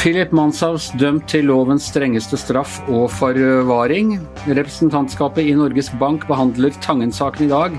Philip 0.00 0.30
Manshaus 0.32 0.86
dømt 0.96 1.26
til 1.28 1.44
lovens 1.50 1.90
strengeste 1.90 2.38
straff 2.40 2.78
og 2.88 3.10
forvaring. 3.12 4.14
Representantskapet 4.48 5.44
i 5.44 5.52
Norges 5.58 5.90
Bank 6.00 6.22
behandler 6.24 6.72
Tangen-saken 6.80 7.44
i 7.44 7.50
dag. 7.50 7.76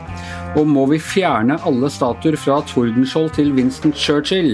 Og 0.53 0.69
må 0.69 0.83
vi 0.91 0.99
fjerne 1.01 1.57
alle 1.65 1.89
statuer 1.89 2.37
fra 2.37 2.59
Tordenskjold 2.69 3.31
til 3.39 3.49
Winston 3.57 3.95
Churchill? 3.97 4.53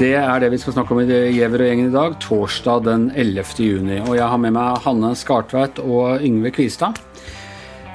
Det 0.00 0.14
er 0.16 0.40
det 0.40 0.48
vi 0.54 0.62
skal 0.62 0.78
snakke 0.78 0.96
om 0.96 1.02
i 1.02 1.20
Gjever 1.36 1.66
og 1.66 1.68
gjengen 1.68 1.90
i 1.90 1.96
dag, 1.98 2.16
torsdag 2.24 2.88
den 2.88 3.06
11. 3.12 3.44
juni. 3.60 4.00
Og 4.00 4.16
jeg 4.16 4.30
har 4.32 4.40
med 4.40 4.56
meg 4.56 4.80
Hanne 4.88 5.12
Skartveit 5.20 5.82
og 5.84 6.24
Yngve 6.24 6.54
Kvistad. 6.56 6.96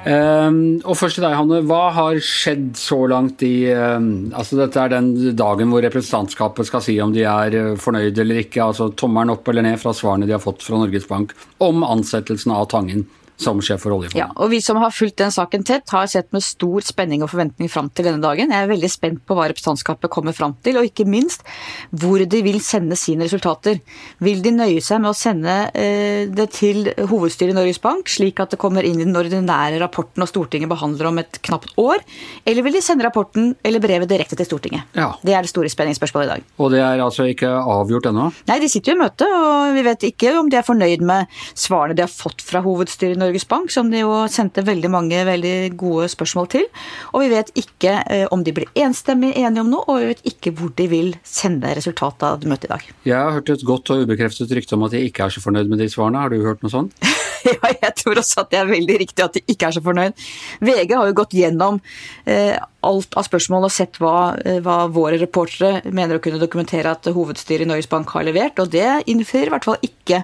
Um, 0.02 0.80
og 0.82 0.96
først 0.98 1.14
til 1.18 1.22
deg, 1.22 1.36
Hanne. 1.38 1.60
Hva 1.68 1.82
har 1.94 2.18
skjedd 2.26 2.72
så 2.78 2.98
langt 3.10 3.44
i 3.46 3.70
um, 3.70 4.32
altså 4.34 4.58
Dette 4.58 4.82
er 4.82 4.90
den 4.96 5.12
dagen 5.38 5.70
hvor 5.70 5.84
representantskapet 5.84 6.66
skal 6.66 6.82
si 6.82 6.96
om 7.04 7.14
de 7.14 7.22
er 7.22 7.54
uh, 7.54 7.78
fornøyd 7.78 8.18
eller 8.18 8.42
ikke. 8.42 8.64
altså 8.64 8.90
Tommelen 8.98 9.36
opp 9.36 9.46
eller 9.52 9.66
ned 9.68 9.78
fra 9.78 9.94
svarene 9.94 10.26
de 10.26 10.34
har 10.34 10.42
fått 10.42 10.64
fra 10.66 10.80
Norges 10.80 11.06
Bank 11.10 11.36
om 11.62 11.86
ansettelsen 11.86 12.54
av 12.54 12.66
Tangen 12.72 13.06
som 13.40 13.60
sjef 13.64 13.82
for 13.84 13.94
oljefondet. 13.96 14.20
Ja, 14.20 14.28
og 14.36 14.50
Vi 14.52 14.60
som 14.62 14.78
har 14.82 14.92
fulgt 14.94 15.18
den 15.20 15.32
saken 15.32 15.64
tett, 15.66 15.88
har 15.90 16.06
sett 16.10 16.32
med 16.34 16.44
stor 16.44 16.84
spenning 16.84 17.22
og 17.24 17.30
forventning 17.32 17.70
fram 17.70 17.88
til 17.90 18.06
denne 18.06 18.22
dagen. 18.22 18.52
Jeg 18.52 18.66
er 18.66 18.70
veldig 18.70 18.90
spent 18.90 19.22
på 19.26 19.36
hva 19.36 19.48
representantskapet 19.50 20.12
kommer 20.12 20.36
fram 20.36 20.54
til, 20.62 20.78
og 20.78 20.88
ikke 20.88 21.06
minst 21.08 21.46
hvor 21.90 22.22
de 22.22 22.42
vil 22.44 22.60
sende 22.64 22.98
sine 22.98 23.26
resultater. 23.26 23.80
Vil 24.22 24.42
de 24.44 24.52
nøye 24.54 24.82
seg 24.84 25.02
med 25.02 25.12
å 25.12 25.16
sende 25.16 25.56
eh, 25.74 26.28
det 26.28 26.48
til 26.54 26.92
hovedstyret 27.10 27.54
i 27.54 27.58
Norges 27.58 27.80
Bank, 27.82 28.10
slik 28.12 28.42
at 28.42 28.54
det 28.54 28.60
kommer 28.62 28.86
inn 28.86 29.00
i 29.00 29.06
den 29.06 29.16
ordinære 29.16 29.80
rapporten 29.82 30.24
og 30.24 30.30
Stortinget 30.30 30.70
behandler 30.70 31.10
om 31.10 31.22
et 31.22 31.40
knapt 31.42 31.72
år, 31.80 32.04
eller 32.46 32.66
vil 32.66 32.76
de 32.76 32.84
sende 32.84 33.06
rapporten 33.06 33.52
eller 33.64 33.82
brevet 33.82 34.10
direkte 34.10 34.38
til 34.38 34.48
Stortinget? 34.48 34.92
Ja. 34.98 35.12
Det 35.22 35.34
er 35.34 35.46
det 35.46 35.52
store 35.52 35.72
spenningsspørsmålet 35.72 36.28
i 36.28 36.32
dag. 36.34 36.46
Og 36.62 36.72
det 36.74 36.82
er 36.84 37.02
altså 37.02 37.26
ikke 37.30 37.48
avgjort 37.48 38.10
ennå? 38.12 38.28
Nei, 38.50 38.60
de 38.62 38.70
sitter 38.70 38.92
jo 38.92 38.98
i 38.98 39.02
møte, 39.02 39.26
og 39.26 39.76
vi 39.76 39.86
vet 39.86 40.08
ikke 40.12 40.36
om 40.38 40.50
de 40.52 40.60
er 40.60 40.66
fornøyd 40.66 41.04
med 41.06 41.42
svarene 41.58 41.96
de 41.96 42.04
har 42.04 42.12
fått 42.12 42.44
fra 42.44 42.62
hovedstyret 42.64 43.18
Norges 43.22 43.46
Bank, 43.48 43.70
som 43.72 43.90
de 43.92 44.02
jo 44.02 44.12
sendte 44.32 44.64
veldig 44.66 44.90
mange 44.92 45.22
veldig 45.26 45.54
gode 45.80 46.10
spørsmål 46.12 46.50
til. 46.52 46.68
Og 47.12 47.24
vi 47.24 47.30
vet 47.32 47.52
ikke 47.58 47.96
eh, 48.02 48.26
om 48.34 48.44
de 48.44 48.54
blir 48.56 48.70
enstemmig 48.84 49.32
enige 49.36 49.64
om 49.64 49.72
noe, 49.72 49.86
og 49.86 50.02
vi 50.02 50.10
vet 50.12 50.26
ikke 50.34 50.54
hvor 50.58 50.74
de 50.78 50.88
vil 50.90 51.12
sende 51.26 51.72
resultatet 51.78 52.28
av 52.28 52.46
møtet 52.48 52.68
i 52.68 52.72
dag. 52.74 52.86
Jeg 53.08 53.18
har 53.18 53.38
hørt 53.38 53.54
et 53.54 53.66
godt 53.66 53.94
og 53.94 54.04
ubekreftet 54.06 54.52
rykte 54.58 54.76
om 54.78 54.86
at 54.88 54.96
de 54.96 55.04
ikke 55.06 55.26
er 55.26 55.34
så 55.34 55.42
fornøyd 55.44 55.70
med 55.70 55.82
de 55.82 55.90
svarene. 55.92 56.22
Har 56.22 56.32
du 56.32 56.42
hørt 56.44 56.64
noe 56.64 56.72
sånt? 56.72 56.96
ja, 57.48 57.72
jeg 57.72 57.94
tror 57.98 58.20
også 58.22 58.44
at 58.44 58.52
det 58.52 58.60
er 58.60 58.70
veldig 58.70 58.98
riktig 59.02 59.24
at 59.24 59.36
de 59.36 59.42
ikke 59.46 59.68
er 59.68 59.76
så 59.76 59.82
fornøyd. 59.84 60.24
VG 60.62 60.94
har 60.94 61.10
jo 61.10 61.18
gått 61.22 61.36
gjennom 61.36 61.80
eh, 62.28 62.56
alt 62.86 63.18
av 63.18 63.26
spørsmål 63.26 63.68
og 63.68 63.74
sett 63.74 63.98
hva, 64.02 64.16
eh, 64.44 64.60
hva, 64.64 64.84
våre 64.92 65.18
reportere 65.20 65.94
mener 65.94 66.18
å 66.18 66.24
kunne 66.24 66.42
dokumentere 66.42 66.94
at 66.94 67.10
hovedstyret 67.12 67.66
i 67.66 67.70
Norges 67.70 67.90
Bank 67.90 68.10
har 68.14 68.26
levert, 68.28 68.62
og 68.62 68.72
det 68.74 69.04
innfrir 69.10 69.50
i 69.50 69.54
hvert 69.54 69.68
fall 69.68 69.80
ikke 69.82 70.22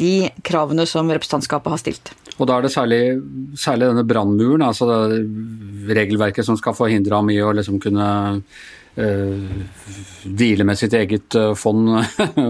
de 0.00 0.32
kravene 0.46 0.86
som 0.88 1.10
representantskapet 1.10 1.74
har 1.74 1.82
stilt. 1.82 2.14
Og 2.38 2.48
da 2.48 2.56
er 2.56 2.66
det 2.66 2.72
særlig, 2.74 3.02
særlig 3.60 3.90
denne 3.90 4.06
brannmuren, 4.08 4.64
altså 4.64 4.88
det 4.88 5.22
regelverket 5.92 6.46
som 6.46 6.58
skal 6.58 6.76
forhindre 6.76 7.18
ham 7.18 7.30
i 7.32 7.40
å 7.42 7.52
liksom 7.54 7.80
kunne 7.82 8.06
uh, 8.96 9.60
deale 10.22 10.66
med 10.68 10.78
sitt 10.78 10.94
eget 10.96 11.36
uh, 11.38 11.52
fond 11.58 11.90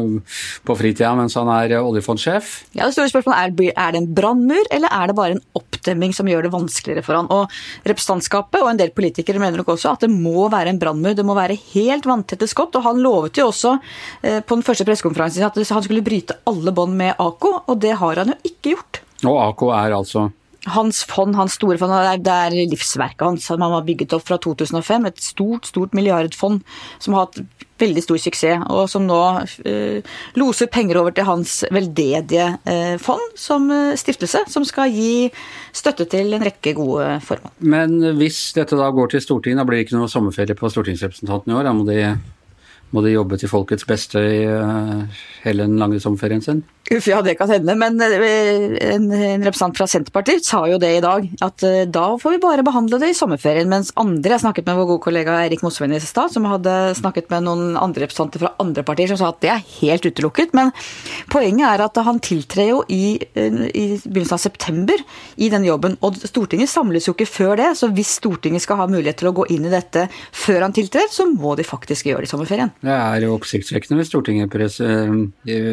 på 0.66 0.76
fritida 0.78 1.12
mens 1.18 1.36
han 1.38 1.50
er 1.54 1.78
oljefondsjef. 1.80 2.54
Ja, 2.76 2.86
Det 2.86 2.96
store 2.96 3.10
spørsmålet 3.12 3.60
er 3.62 3.72
er 3.72 3.92
det 3.92 4.02
en 4.02 4.10
brannmur, 4.14 4.64
eller 4.70 4.92
er 4.92 5.10
det 5.10 5.18
bare 5.18 5.36
en 5.36 5.44
oppdemming 5.58 6.14
som 6.14 6.30
gjør 6.30 6.46
det 6.46 6.54
vanskeligere 6.54 7.04
for 7.06 7.18
han? 7.18 7.30
Og 7.32 7.88
Representantskapet 7.88 8.62
og 8.62 8.70
en 8.70 8.80
del 8.80 8.94
politikere 8.94 9.42
mener 9.42 9.62
nok 9.62 9.74
også 9.74 9.94
at 9.94 10.06
det 10.06 10.12
må 10.12 10.48
være 10.52 10.74
en 10.74 10.82
brannmur. 10.82 11.16
Det 11.18 11.26
må 11.26 11.36
være 11.38 11.58
helt 11.74 12.06
vanntette 12.06 12.48
skott. 12.50 12.76
og 12.76 12.86
Han 12.86 13.02
lovet 13.02 13.40
jo 13.40 13.48
også 13.50 13.78
uh, 13.78 14.40
på 14.40 14.58
den 14.58 14.66
første 14.66 14.86
pressekonferansen 14.88 15.48
at 15.48 15.58
han 15.58 15.86
skulle 15.86 16.04
bryte 16.04 16.38
alle 16.46 16.74
bånd 16.74 16.94
med 16.98 17.16
AKO, 17.18 17.56
og 17.66 17.80
det 17.80 17.96
har 17.98 18.22
han 18.22 18.36
jo 18.36 18.42
ikke 18.44 18.76
gjort. 18.76 19.02
Og 19.28 19.42
AK 19.48 19.66
er 19.70 19.96
altså? 19.96 20.28
Hans 20.70 21.00
fond, 21.10 21.34
hans 21.34 21.56
store 21.58 21.78
fond, 21.80 21.90
det 22.22 22.32
er 22.32 22.54
livsverket 22.70 23.24
hans. 23.26 23.46
som 23.46 23.62
Han 23.62 23.74
har 23.74 23.86
bygget 23.86 24.14
opp 24.14 24.28
fra 24.28 24.38
2005. 24.38 25.08
Et 25.10 25.22
stort, 25.22 25.66
stort 25.66 25.94
milliardfond 25.94 26.62
som 27.02 27.16
har 27.16 27.26
hatt 27.26 27.42
veldig 27.82 28.02
stor 28.04 28.20
suksess, 28.22 28.66
og 28.70 28.86
som 28.90 29.06
nå 29.08 29.18
eh, 29.66 30.12
loser 30.38 30.70
penger 30.70 31.00
over 31.00 31.14
til 31.16 31.26
hans 31.26 31.62
veldedige 31.74 32.44
eh, 32.68 32.94
fond 33.02 33.34
som 33.38 33.66
eh, 33.74 33.96
stiftelse, 33.98 34.44
som 34.52 34.66
skal 34.68 34.92
gi 34.94 35.32
støtte 35.74 36.06
til 36.12 36.30
en 36.36 36.44
rekke 36.46 36.76
gode 36.78 37.16
formål. 37.26 37.56
Men 37.58 37.98
hvis 38.20 38.52
dette 38.54 38.78
da 38.78 38.90
går 38.94 39.16
til 39.16 39.24
Stortinget, 39.24 39.62
da 39.62 39.66
blir 39.66 39.80
det 39.80 39.88
ikke 39.88 39.98
noe 39.98 40.12
sommerferie 40.12 40.58
på 40.58 40.70
stortingsrepresentantene 40.70 41.56
i 41.56 41.58
år? 41.58 41.66
Da 41.66 41.74
må 41.74 41.88
de 41.88 41.98
må 42.92 43.02
de 43.04 43.14
jobbe 43.14 43.38
til 43.40 43.50
folkets 43.50 43.86
beste 43.88 44.20
i 44.20 44.44
uh, 44.44 45.02
hele 45.46 45.66
den 45.66 45.78
lange 45.80 46.00
sommerferien 46.02 46.44
sin? 46.44 46.62
Uff, 46.92 47.06
ja, 47.08 47.22
det 47.24 47.36
kan 47.38 47.48
hende. 47.48 47.72
Men 47.78 47.96
eh, 48.02 48.24
en, 48.92 49.06
en, 49.14 49.44
representant 49.44 49.78
fra 49.78 49.86
Senterpartiet 49.88 50.44
sa 50.44 50.64
jo 50.68 50.76
det 50.82 50.90
i 50.98 51.02
dag. 51.04 51.28
At 51.44 51.64
uh, 51.64 51.84
da 51.88 52.04
får 52.20 52.34
vi 52.34 52.40
bare 52.42 52.64
behandle 52.66 52.98
det 53.00 53.12
i 53.12 53.16
sommerferien. 53.16 53.70
Mens 53.70 53.94
andre 54.00 54.34
Jeg 54.34 54.44
snakket 54.44 54.68
med 54.68 54.80
vår 54.80 54.90
gode 54.90 55.04
kollega 55.06 55.38
Erik 55.46 55.64
Mosveen 55.64 55.94
i 55.96 56.00
stad, 56.02 56.34
som 56.34 56.48
hadde 56.50 56.74
snakket 56.98 57.30
med 57.32 57.46
noen 57.46 57.78
andre 57.80 58.04
representanter 58.04 58.44
fra 58.44 58.52
andre 58.62 58.84
partier 58.84 59.12
som 59.12 59.20
sa 59.20 59.30
at 59.32 59.40
det 59.44 59.52
er 59.54 59.64
helt 59.78 60.08
utelukket. 60.08 60.52
Men 60.58 60.72
poenget 61.32 61.68
er 61.70 61.86
at 61.86 62.02
han 62.04 62.20
tiltrer 62.24 62.72
jo 62.72 62.82
i, 62.92 63.16
i 63.16 63.86
begynnelsen 64.02 64.36
av 64.36 64.42
september 64.42 65.06
i 65.36 65.48
den 65.52 65.64
jobben. 65.68 65.96
Og 66.04 66.18
Stortinget 66.20 66.72
samles 66.72 67.08
jo 67.08 67.16
ikke 67.16 67.30
før 67.30 67.56
det. 67.60 67.70
Så 67.80 67.88
hvis 67.94 68.18
Stortinget 68.18 68.66
skal 68.66 68.82
ha 68.82 68.90
mulighet 68.90 69.22
til 69.22 69.30
å 69.30 69.36
gå 69.36 69.48
inn 69.54 69.68
i 69.68 69.72
dette 69.72 70.08
før 70.12 70.66
han 70.66 70.76
tiltrer, 70.76 71.08
så 71.12 71.28
må 71.30 71.56
de 71.56 71.66
faktisk 71.66 72.10
gjøre 72.10 72.26
det 72.26 72.30
i 72.30 72.34
sommerferien. 72.34 72.72
Det 72.82 72.90
er 72.90 73.22
jo 73.22 73.36
oppsiktsvekkende 73.36 74.00
hvis 74.00 74.10
Stortinget 74.10 74.56
eh, 74.58 75.12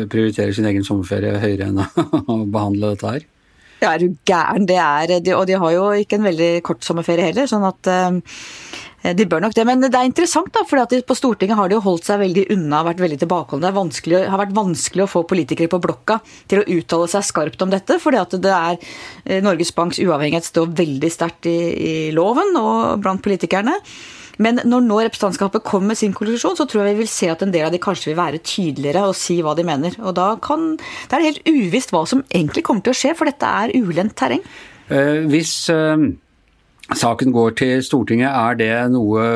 prioriterer 0.10 0.54
sin 0.54 0.70
egen 0.70 0.86
sommerferie 0.86 1.42
høyere 1.42 1.72
enn 1.72 1.82
å 2.34 2.44
behandle 2.46 2.94
dette 2.94 3.14
her. 3.16 3.28
Ja, 3.80 3.94
er 3.94 4.04
du 4.04 4.18
gæren. 4.28 4.68
Det 4.68 4.78
er, 4.78 5.16
og 5.38 5.48
de 5.48 5.58
har 5.58 5.74
jo 5.74 5.90
ikke 6.02 6.20
en 6.20 6.28
veldig 6.28 6.52
kort 6.68 6.84
sommerferie 6.86 7.30
heller, 7.30 7.48
sånn 7.50 7.66
at 7.66 7.90
eh, 7.90 9.14
de 9.16 9.26
bør 9.32 9.46
nok 9.46 9.56
det. 9.56 9.66
Men 9.68 9.82
det 9.86 9.94
er 9.96 10.06
interessant, 10.10 10.52
da, 10.54 10.66
for 10.68 10.84
på 10.84 11.18
Stortinget 11.18 11.58
har 11.58 11.72
de 11.72 11.78
jo 11.78 11.86
holdt 11.86 12.10
seg 12.10 12.20
veldig 12.22 12.46
unna, 12.56 12.84
vært 12.86 13.02
veldig 13.02 13.22
tilbakeholdne. 13.24 13.72
Det 13.72 14.22
har 14.28 14.44
vært 14.44 14.56
vanskelig 14.58 15.06
å 15.06 15.12
få 15.16 15.24
politikere 15.30 15.72
på 15.72 15.82
blokka 15.82 16.20
til 16.52 16.62
å 16.62 16.68
uttale 16.78 17.10
seg 17.16 17.28
skarpt 17.32 17.66
om 17.66 17.74
dette, 17.74 17.98
fordi 18.04 18.22
at 18.22 18.38
det 18.44 18.54
er 18.54 18.78
eh, 18.78 19.42
Norges 19.46 19.74
Banks 19.76 20.02
uavhengighet 20.04 20.52
står 20.52 20.76
veldig 20.84 21.14
sterkt 21.16 21.50
i, 21.50 21.58
i 21.74 21.94
loven 22.16 22.54
og 22.60 23.00
blant 23.02 23.24
politikerne. 23.24 23.80
Men 24.40 24.62
når 24.64 24.86
nå 24.86 25.02
representantskapet 25.04 25.66
kommer 25.68 25.92
med 25.92 26.00
sin 26.00 26.16
konklusjon, 26.16 26.56
så 26.56 26.66
tror 26.70 26.86
jeg 26.86 26.96
vi 26.96 27.04
vil 27.04 27.12
se 27.12 27.28
at 27.32 27.44
en 27.44 27.52
del 27.52 27.68
av 27.68 27.76
de 27.76 27.82
kanskje 27.84 28.12
vil 28.12 28.20
være 28.20 28.40
tydeligere 28.40 29.04
og 29.10 29.18
si 29.20 29.42
hva 29.44 29.56
de 29.58 29.68
mener. 29.68 29.98
Og 30.00 30.16
da 30.16 30.32
kan 30.42 30.78
Det 30.80 31.18
er 31.18 31.28
helt 31.28 31.48
uvisst 31.50 31.92
hva 31.92 32.06
som 32.08 32.24
egentlig 32.32 32.64
kommer 32.64 32.86
til 32.86 32.96
å 32.96 33.00
skje, 33.02 33.14
for 33.20 33.28
dette 33.28 33.46
er 33.46 33.76
ulendt 33.76 34.16
terreng. 34.16 34.44
Eh, 34.90 35.28
hvis 35.30 35.54
eh, 35.74 36.08
saken 36.96 37.36
går 37.36 37.56
til 37.60 37.84
Stortinget, 37.84 38.32
er 38.32 38.60
det 38.60 38.74
noe, 38.94 39.28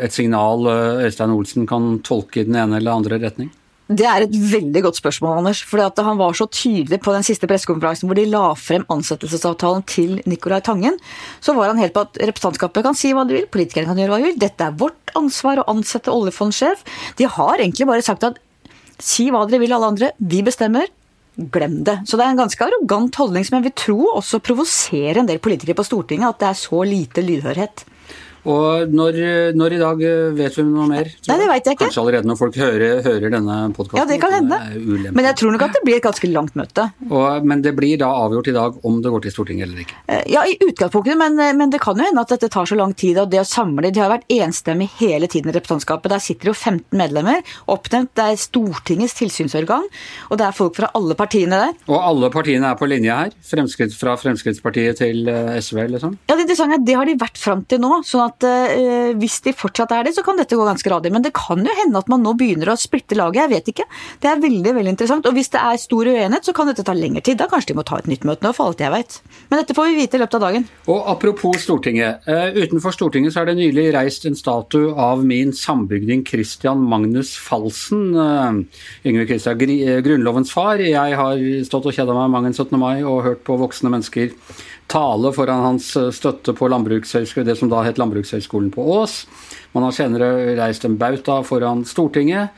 et 0.00 0.14
signal 0.14 0.66
eh, 0.72 1.06
Øystein 1.06 1.36
Olsen 1.36 1.68
kan 1.68 1.98
tolke 2.06 2.40
i 2.40 2.48
den 2.48 2.56
ene 2.56 2.80
eller 2.80 2.96
andre 2.96 3.20
retning? 3.20 3.52
Det 3.90 4.06
er 4.06 4.22
et 4.22 4.34
veldig 4.52 4.84
godt 4.84 4.98
spørsmål, 5.00 5.40
Anders. 5.40 5.64
For 5.66 5.82
han 5.82 6.18
var 6.20 6.36
så 6.38 6.46
tydelig 6.46 7.00
på 7.02 7.10
den 7.10 7.24
siste 7.26 7.48
pressekonferansen 7.50 8.06
hvor 8.06 8.18
de 8.18 8.28
la 8.30 8.52
frem 8.54 8.84
ansettelsesavtalen 8.92 9.82
til 9.90 10.20
Nicolai 10.30 10.60
Tangen. 10.62 10.94
Så 11.42 11.56
var 11.56 11.72
han 11.72 11.80
helt 11.82 11.96
på 11.96 12.04
at 12.06 12.20
representantskapet 12.22 12.86
kan 12.86 12.94
si 12.94 13.10
hva 13.16 13.26
de 13.26 13.34
vil, 13.34 13.48
politikerne 13.50 13.90
kan 13.90 13.98
gjøre 13.98 14.14
hva 14.14 14.20
de 14.22 14.28
vil. 14.28 14.38
Dette 14.38 14.68
er 14.68 14.78
vårt 14.78 15.14
ansvar 15.18 15.58
å 15.58 15.66
ansette 15.74 16.14
oljefondsjef. 16.14 16.86
De 17.18 17.26
har 17.26 17.58
egentlig 17.58 17.88
bare 17.90 18.06
sagt 18.06 18.28
at 18.28 18.38
si 19.02 19.26
hva 19.34 19.42
dere 19.50 19.64
vil, 19.64 19.74
alle 19.74 19.90
andre. 19.90 20.14
Vi 20.22 20.44
bestemmer. 20.46 20.86
Glem 21.40 21.80
det. 21.82 22.00
Så 22.06 22.18
det 22.18 22.28
er 22.28 22.34
en 22.36 22.42
ganske 22.44 22.66
arrogant 22.66 23.18
holdning 23.18 23.46
som 23.48 23.58
jeg 23.58 23.70
vil 23.70 23.78
tro 23.80 23.98
også 24.20 24.42
provoserer 24.44 25.18
en 25.18 25.30
del 25.30 25.42
politikere 25.42 25.78
på 25.78 25.86
Stortinget, 25.88 26.30
at 26.30 26.42
det 26.44 26.52
er 26.52 26.62
så 26.62 26.84
lite 26.86 27.26
lydhørhet. 27.26 27.86
Og 28.48 28.92
når, 28.94 29.18
når, 29.58 29.74
i 29.76 29.80
dag 29.80 30.02
eh, 30.06 30.30
vet 30.36 30.56
vi 30.56 30.64
noe 30.64 30.86
mer? 30.88 31.10
Nei, 31.28 31.36
det 31.36 31.48
vet 31.50 31.66
jeg 31.68 31.76
ikke. 31.76 31.88
Kanskje 31.88 32.02
allerede 32.02 32.28
når 32.30 32.38
folk 32.40 32.56
hører, 32.56 33.02
hører 33.04 33.34
denne 33.34 33.56
podkasten. 33.76 34.00
Ja, 34.00 34.06
det 34.08 34.16
kan 34.22 34.32
hende. 34.32 35.10
Men 35.12 35.28
jeg 35.28 35.36
tror 35.40 35.54
nok 35.54 35.64
at 35.66 35.76
det 35.76 35.82
blir 35.84 35.98
et 35.98 36.06
ganske 36.06 36.30
langt 36.32 36.56
møte. 36.58 36.86
Og, 37.10 37.46
men 37.46 37.64
det 37.64 37.74
blir 37.76 38.00
da 38.00 38.08
avgjort 38.22 38.48
i 38.48 38.56
dag 38.56 38.78
om 38.88 39.00
det 39.04 39.12
går 39.12 39.26
til 39.26 39.34
Stortinget 39.34 39.68
eller 39.68 39.84
ikke? 39.84 39.98
Eh, 40.08 40.22
ja, 40.32 40.44
i 40.48 40.56
utgangspunktet, 40.56 41.18
men, 41.20 41.36
eh, 41.42 41.52
men, 41.56 41.72
det 41.72 41.82
kan 41.84 42.00
jo 42.00 42.06
hende 42.06 42.24
at 42.24 42.32
dette 42.32 42.48
tar 42.52 42.68
så 42.70 42.78
lang 42.80 42.94
tid. 42.96 43.20
Og 43.20 43.28
det 43.32 43.42
å 43.42 43.48
samle 43.48 43.90
De 43.90 44.00
har 44.00 44.12
vært 44.12 44.28
enstemmig 44.32 44.88
hele 45.00 45.28
tiden 45.30 45.52
i 45.52 45.56
representantskapet. 45.56 46.12
Der 46.14 46.24
sitter 46.24 46.52
jo 46.52 46.56
15 46.56 46.96
medlemmer 46.96 47.44
oppnevnt. 47.70 48.14
Det 48.16 48.24
er 48.24 48.40
Stortingets 48.40 49.18
tilsynsorgan, 49.20 49.84
og 50.30 50.40
det 50.40 50.46
er 50.46 50.56
folk 50.56 50.78
fra 50.78 50.90
alle 50.96 51.16
partiene 51.18 51.60
der. 51.66 51.76
Og 51.90 51.98
alle 51.98 52.32
partiene 52.32 52.72
er 52.72 52.80
på 52.80 52.88
linje 52.88 53.20
her? 53.20 53.36
Fremskritt, 53.44 53.92
fra 53.96 54.16
Fremskrittspartiet 54.20 55.00
til 55.02 55.28
SV, 55.28 55.84
liksom? 55.96 56.16
Ja, 56.30 56.36
det 56.36 56.46
interessante 56.46 56.78
er 56.78 56.80
at 56.80 56.88
det 56.88 56.96
har 56.96 57.08
de 57.08 57.18
vært 57.20 57.40
fram 57.40 57.64
til 57.68 57.82
nå. 57.82 58.00
sånn 58.06 58.28
at 58.29 58.29
uh, 58.44 59.10
hvis 59.18 59.40
de 59.44 59.52
fortsatt 59.56 59.92
er 59.96 60.06
det, 60.06 60.14
så 60.16 60.24
kan 60.26 60.38
dette 60.38 60.56
gå 60.56 60.66
ganske 60.66 60.90
radig. 60.92 61.12
Men 61.14 61.24
det 61.24 61.32
kan 61.36 61.60
jo 61.64 61.74
hende 61.76 62.00
at 62.00 62.10
man 62.12 62.22
nå 62.24 62.34
begynner 62.38 62.72
å 62.72 62.78
splitte 62.80 63.18
laget. 63.18 63.42
Jeg 63.42 63.52
vet 63.52 63.70
ikke. 63.72 63.86
Det 64.22 64.30
er 64.30 64.42
veldig 64.42 64.74
veldig 64.76 64.94
interessant. 64.94 65.28
Og 65.28 65.36
hvis 65.36 65.52
det 65.54 65.62
er 65.62 65.80
stor 65.80 66.10
uenighet, 66.10 66.46
så 66.46 66.54
kan 66.56 66.70
dette 66.70 66.84
ta 66.86 66.94
lengre 66.96 67.22
tid. 67.26 67.40
Da 67.40 67.48
kanskje 67.50 67.72
de 67.72 67.78
må 67.80 67.84
ta 67.86 68.00
et 68.00 68.10
nytt 68.10 68.26
møte 68.28 68.46
nå, 68.46 68.52
for 68.56 68.70
alt 68.70 68.82
jeg 68.84 68.94
vet. 68.94 69.18
Men 69.50 69.62
dette 69.62 69.76
får 69.76 69.90
vi 69.90 69.98
vite 69.98 70.18
i 70.18 70.22
løpet 70.22 70.38
av 70.38 70.44
dagen. 70.46 70.66
Og 70.92 71.10
apropos 71.14 71.60
Stortinget. 71.64 72.24
Uh, 72.28 72.54
utenfor 72.60 72.94
Stortinget 72.96 73.34
så 73.34 73.42
er 73.42 73.50
det 73.50 73.58
nylig 73.60 73.88
reist 73.96 74.26
en 74.28 74.38
statue 74.38 74.94
av 74.94 75.24
min 75.26 75.54
sambygding 75.56 76.24
Christian 76.28 76.82
Magnus 76.90 77.34
Falsen. 77.40 78.10
Uh, 78.14 78.62
Yngve 79.08 79.26
Kristian, 79.30 79.58
Grunnlovens 80.04 80.52
far. 80.54 80.82
Jeg 80.82 81.18
har 81.18 81.46
stått 81.66 81.90
og 81.90 81.96
kjeda 81.96 82.16
meg 82.16 82.32
mange 82.32 82.50
en 82.50 82.56
17. 82.56 82.76
mai 82.80 83.02
og 83.02 83.24
hørt 83.26 83.44
på 83.46 83.58
voksne 83.60 83.92
mennesker 83.92 84.34
tale 84.90 85.32
foran 85.34 85.64
hans 85.64 85.92
eh, 85.98 86.10
støtte 86.14 86.54
på 86.56 86.68
det 86.70 87.56
som 87.58 87.70
da 87.70 87.82
het 87.86 87.98
Landbrukshøgskolen 88.00 88.70
på 88.74 88.84
Ås. 88.98 89.24
Man 89.74 89.86
har 89.86 89.94
senere 89.94 90.56
reist 90.58 90.84
en 90.84 90.98
bauta 90.98 91.40
foran 91.46 91.84
Stortinget 91.86 92.50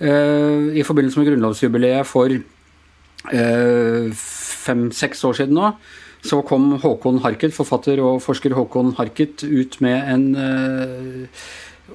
eh, 0.00 0.76
i 0.76 0.84
forbindelse 0.84 1.20
med 1.20 1.30
grunnlovsjubileet 1.30 2.08
for 2.08 2.34
eh, 2.34 4.10
fem-seks 4.12 5.24
år 5.24 5.40
siden 5.40 5.58
nå. 5.58 5.72
Så 6.28 6.42
kom 6.42 6.72
Håkon 6.82 7.22
Harket, 7.22 7.54
forfatter 7.54 8.00
og 8.02 8.20
forsker 8.24 8.56
Håkon 8.56 8.96
Harket, 8.98 9.44
ut 9.46 9.78
med 9.84 10.12
en 10.12 10.24
eh, 10.36 11.44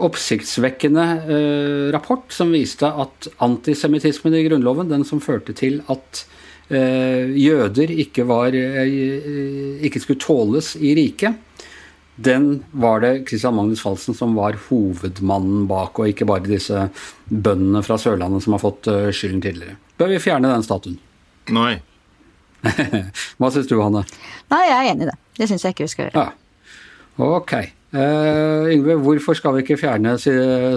oppsiktsvekkende 0.02 1.04
rapport 1.94 2.32
som 2.34 2.50
viste 2.50 2.88
at 2.88 3.28
antisemittismen 3.46 4.34
i 4.34 4.42
Grunnloven, 4.48 4.90
den 4.90 5.04
som 5.06 5.22
førte 5.22 5.54
til 5.54 5.84
at 5.92 6.24
jøder 6.74 7.92
ikke, 7.94 8.26
var, 8.30 8.56
eh, 8.56 9.84
ikke 9.86 10.02
skulle 10.02 10.22
tåles 10.22 10.74
i 10.80 10.94
riket, 10.98 11.40
den 12.16 12.64
var 12.72 13.02
det 13.02 13.28
Christian 13.28 13.56
Magnus 13.56 13.82
Falsen 13.82 14.14
som 14.14 14.36
var 14.38 14.58
hovedmannen 14.68 15.66
bak, 15.70 15.98
og 15.98 16.12
ikke 16.12 16.28
bare 16.30 16.46
disse 16.46 16.90
bøndene 17.26 17.82
fra 17.86 17.98
Sørlandet 17.98 18.46
som 18.46 18.54
har 18.54 18.62
fått 18.62 18.90
eh, 18.92 19.10
skylden 19.10 19.42
tidligere. 19.42 19.80
Bør 19.98 20.14
vi 20.14 20.22
fjerne 20.22 20.52
den 20.52 20.66
statuen? 20.66 21.00
Nei. 21.54 21.82
Hva 23.40 23.50
syns 23.52 23.68
du, 23.68 23.80
Hanne? 23.82 24.06
Nei, 24.54 24.62
jeg 24.70 24.78
er 24.78 24.92
enig 24.92 25.08
i 25.08 25.10
det. 25.10 25.18
Det 25.40 25.50
syns 25.50 25.66
jeg 25.66 25.76
ikke 25.76 25.88
vi 25.88 25.94
skal 25.96 26.10
gjøre. 26.10 26.28
Ja. 26.28 26.30
Ok. 27.24 27.56
Uh, 27.94 28.66
Yngve, 28.74 28.96
hvorfor 29.06 29.38
skal 29.38 29.54
vi 29.54 29.62
ikke 29.62 29.76
fjerne 29.78 30.16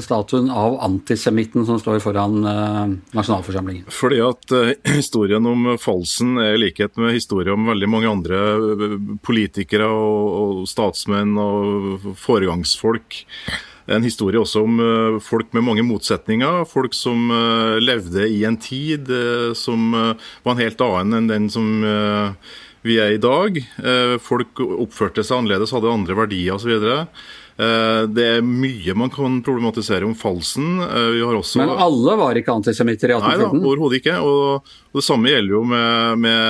statuen 0.04 0.50
av 0.52 0.74
antisemitten 0.84 1.64
som 1.64 1.78
står 1.80 2.02
foran 2.04 2.42
uh, 2.44 2.82
nasjonalforsamlingen? 3.16 3.86
Fordi 3.88 4.18
at 4.20 4.52
uh, 4.52 4.74
historien 4.98 5.48
om 5.48 5.70
Falsen 5.80 6.34
er 6.42 6.58
i 6.58 6.60
likhet 6.66 7.00
med 7.00 7.16
historien 7.16 7.56
om 7.56 7.70
veldig 7.72 7.88
mange 7.88 8.10
andre 8.10 8.42
politikere 9.24 9.88
og, 9.88 10.28
og 10.60 10.68
statsmenn 10.68 11.32
og 11.40 12.04
foregangsfolk. 12.20 13.22
En 13.96 14.04
historie 14.04 14.42
også 14.42 14.66
om 14.66 14.80
folk 15.22 15.52
med 15.54 15.62
mange 15.62 15.84
motsetninger. 15.86 16.64
Folk 16.66 16.90
som 16.98 17.30
levde 17.78 18.24
i 18.26 18.40
en 18.44 18.56
tid 18.58 19.06
som 19.54 19.92
var 19.94 20.56
en 20.56 20.58
helt 20.58 20.82
annen 20.82 21.20
enn 21.20 21.28
den 21.30 21.46
som 21.54 21.68
vi 22.86 23.00
er 23.02 23.16
i 23.16 23.22
dag. 23.22 23.58
Eh, 23.58 24.14
folk 24.22 24.62
oppførte 24.62 25.24
seg 25.24 25.40
annerledes, 25.40 25.74
hadde 25.74 25.92
andre 25.92 26.16
verdier 26.18 26.56
osv. 26.56 26.72
Eh, 27.56 28.00
det 28.12 28.26
er 28.36 28.44
mye 28.44 28.94
man 28.98 29.12
kan 29.12 29.38
problematisere 29.44 30.06
om 30.08 30.14
falsen. 30.18 30.80
Også... 30.82 31.60
Men 31.62 31.72
alle 31.74 32.16
var 32.20 32.38
ikke 32.38 32.54
antisemitter 32.54 33.12
i 33.12 33.16
1814? 33.16 33.56
Nei 33.56 33.70
overhodet 33.70 34.02
ikke. 34.02 34.18
Og, 34.24 34.74
det 34.96 35.04
samme 35.04 35.28
gjelder 35.28 35.52
jo 35.58 35.62
med, 35.68 36.22
med, 36.24 36.44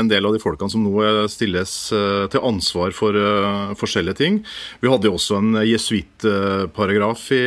en 0.00 0.12
del 0.12 0.24
av 0.24 0.36
de 0.36 0.40
folkene 0.40 0.72
som 0.72 0.84
nå 0.86 1.26
stilles 1.28 1.72
til 2.32 2.46
ansvar 2.48 2.94
for 2.96 3.12
uh, 3.12 3.74
forskjellige 3.76 4.16
ting. 4.22 4.38
Vi 4.80 4.88
hadde 4.88 5.10
jo 5.10 5.18
også 5.18 5.42
en 5.42 5.58
jesuittparagraf 5.68 7.26
i, 7.36 7.42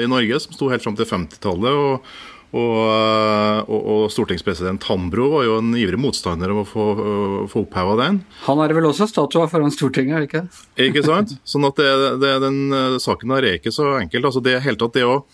i 0.00 0.08
Norge 0.08 0.40
som 0.40 0.56
sto 0.56 0.70
helt 0.72 0.86
fram 0.86 0.96
til 0.96 1.10
50-tallet. 1.10 1.82
og 1.84 2.32
og, 2.54 2.76
eh, 2.86 3.60
og, 3.66 3.80
og, 3.80 4.02
stortingspresident 4.14 4.84
Hambro 4.86 5.26
var 5.32 5.46
jo 5.48 5.56
en 5.58 5.72
ivrig 5.78 5.98
motstander 5.98 6.52
av 6.54 6.60
å 6.62 6.66
få, 6.68 6.84
uh, 6.94 7.40
få 7.50 7.64
oppheva 7.64 7.96
den. 7.98 8.20
Han 8.44 8.62
er 8.62 8.74
vel 8.76 8.86
også 8.90 9.08
statua 9.10 9.48
foran 9.50 9.74
Stortinget, 9.74 10.14
er 10.20 10.28
ikke 10.28 10.44
Ikke 10.86 11.02
sant? 11.06 11.34
Sånn 11.50 11.66
at 11.66 11.80
det, 11.80 11.90
det, 12.22 12.32
den 12.44 12.60
uh, 12.70 13.00
saken 13.02 13.34
der 13.34 13.48
er 13.48 13.58
ikke 13.58 13.74
så 13.74 13.96
enkelt. 13.98 14.30
Altså 14.30 14.44
det, 14.44 14.60
helt 14.62 14.78
tatt 14.82 14.94
det, 14.94 15.06
å, 15.08 15.24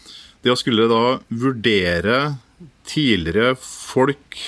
det 0.47 0.55
å 0.55 0.59
skulle 0.59 0.89
da 0.91 1.05
vurdere 1.29 2.21
tidligere 2.89 3.53
folk 3.61 4.41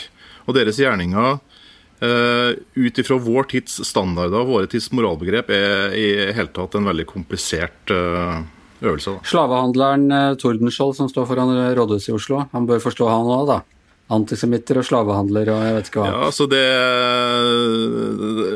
og 0.47 0.57
deres 0.57 0.81
gjerninger 0.81 1.37
uh, 1.37 2.51
ut 2.57 3.05
ifra 3.05 3.21
vår 3.21 3.51
tids 3.53 3.79
standarder, 3.87 4.49
våre 4.49 4.71
tids 4.71 4.89
moralbegrep, 4.97 5.53
er 5.53 5.97
i 5.99 6.09
hele 6.33 6.51
tatt 6.57 6.79
en 6.79 6.89
veldig 6.89 7.07
komplisert 7.11 7.93
uh, 7.95 8.41
øvelse. 8.83 9.17
Da. 9.17 9.29
Slavehandleren 9.33 10.09
eh, 10.13 10.33
Tordenskjold 10.41 10.97
som 10.99 11.11
står 11.11 11.29
foran 11.31 11.53
rådhuset 11.79 12.13
i 12.13 12.17
Oslo, 12.17 12.47
han 12.53 12.67
bør 12.69 12.83
forstå 12.83 13.09
han 13.11 13.31
òg, 13.31 13.47
da? 13.51 13.61
Antisemitter 14.13 14.81
og 14.81 14.85
slavehandlere 14.85 15.55
og 15.55 15.63
jeg 15.65 15.77
vet 15.77 15.89
ikke 15.89 16.03
hva. 16.03 16.09
Ja, 16.11 16.25
altså 16.27 16.45
det, 16.51 16.65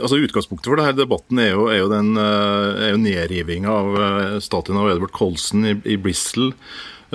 altså 0.03 0.19
Utgangspunktet 0.21 0.69
for 0.69 0.83
denne 0.83 0.97
debatten 0.99 1.41
er 1.41 1.55
jo, 1.55 1.69
er 1.73 1.81
jo, 1.81 1.89
den, 1.93 2.11
eh, 2.21 2.83
er 2.89 2.93
jo 2.93 3.01
nedrivinga 3.01 3.73
av 3.73 3.97
eh, 4.03 4.37
statuen 4.45 4.83
av 4.83 4.91
Edward 4.93 5.15
Colson 5.17 5.65
i, 5.71 5.79
i 5.95 5.97
Bristol 6.01 6.53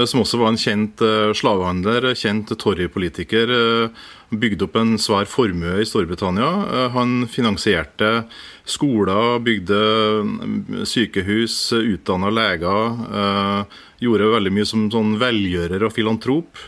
som 0.07 0.21
også 0.21 0.39
var 0.39 0.53
en 0.53 0.59
kjent 0.59 1.01
slavehandler, 1.37 2.13
kjent 2.15 2.53
Tory-politiker. 2.59 3.51
Bygde 4.31 4.63
opp 4.63 4.77
en 4.79 4.93
svær 5.01 5.27
formue 5.27 5.81
i 5.81 5.87
Storbritannia. 5.87 6.47
Han 6.95 7.25
finansierte 7.27 8.21
skoler, 8.67 9.39
bygde 9.43 9.79
mm, 10.23 10.85
sykehus, 10.87 11.73
utdanna 11.75 12.31
leger. 12.33 12.97
Eh, 13.21 13.79
gjorde 14.05 14.33
veldig 14.35 14.53
mye 14.55 14.67
som 14.67 14.87
sånn 14.93 15.15
velgjører 15.21 15.85
og 15.85 15.95
filantrop. 15.95 16.65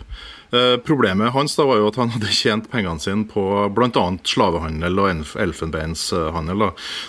Eh, 0.54 0.78
problemet 0.78 1.32
hans 1.34 1.56
da 1.56 1.66
var 1.66 1.80
jo 1.80 1.88
at 1.90 1.96
han 1.98 2.12
hadde 2.14 2.30
tjent 2.30 2.68
pengene 2.70 3.02
sine 3.02 3.26
på 3.30 3.42
bl.a. 3.74 4.04
slavehandel 4.30 5.00
og 5.02 5.24
elfenbeinshandel. 5.42 6.68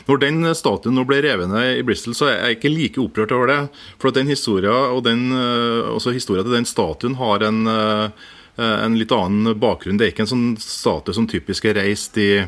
Når 0.08 0.23
den 0.23 0.49
statuen 0.56 0.96
nå 0.96 1.05
ble 1.08 1.20
revet 1.26 1.52
ned 1.52 1.81
i 1.81 1.82
Bristol, 1.85 2.17
så 2.17 2.31
er 2.31 2.38
jeg 2.38 2.58
ikke 2.58 2.73
like 2.73 3.02
opprørt 3.02 3.35
over 3.37 3.52
det. 3.52 3.58
For 4.00 4.08
at 4.08 4.17
den 4.17 4.32
historien 4.32 4.96
og 4.96 5.05
den, 5.05 5.29
eh, 5.37 6.08
historien 6.17 6.49
til 6.49 6.56
den 6.56 6.70
statuen 6.70 7.19
har 7.20 7.44
en, 7.44 7.69
en 7.69 8.96
litt 8.96 9.12
annen 9.12 9.52
bakgrunn. 9.61 10.00
Det 10.00 10.08
er 10.08 10.14
ikke 10.14 10.25
en 10.25 10.32
sånn 10.32 10.50
statue 10.62 11.12
som 11.12 11.29
typisk 11.29 11.69
er 11.69 11.76
reist 11.82 12.17
i 12.17 12.47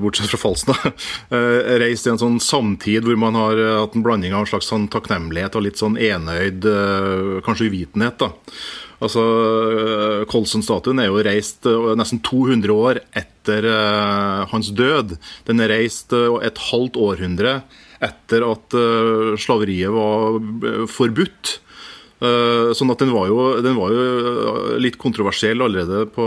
bortsett 0.00 0.30
fra 0.30 0.40
Falstad. 0.40 0.88
Uh, 1.30 1.78
reist 1.82 2.06
i 2.06 2.12
en 2.12 2.20
sånn 2.20 2.40
samtid 2.42 3.06
hvor 3.06 3.18
man 3.20 3.38
har 3.38 3.60
uh, 3.60 3.80
hatt 3.84 3.94
en 3.96 4.04
blanding 4.04 4.34
av 4.34 4.44
en 4.44 4.50
slags 4.50 4.70
sånn 4.70 4.88
takknemlighet 4.92 5.56
og 5.58 5.66
litt 5.66 5.80
sånn 5.80 5.98
enøyd, 6.00 6.66
kanskje 7.46 7.70
uvitenhet. 7.70 8.18
da. 8.20 8.32
Altså, 9.04 9.22
Colson-statuen 10.30 11.02
er 11.02 11.10
jo 11.10 11.24
reist 11.26 11.66
nesten 11.98 12.22
200 12.24 12.72
år 12.72 13.00
etter 13.16 13.66
hans 14.48 14.70
død. 14.72 15.16
Den 15.48 15.60
er 15.60 15.74
reist 15.74 16.14
et 16.14 16.62
halvt 16.70 16.96
århundre 16.96 17.58
etter 18.04 18.46
at 18.46 18.78
slaveriet 19.44 19.92
var 19.92 20.88
forbudt. 20.88 21.58
Eh, 22.22 22.70
sånn 22.78 22.92
at 22.94 23.02
den 23.02 23.10
var, 23.12 23.26
jo, 23.28 23.38
den 23.64 23.74
var, 23.76 23.90
jo, 23.92 24.54
litt 24.80 24.96
kontroversiell 25.00 25.60
allerede 25.64 26.04
på, 26.14 26.26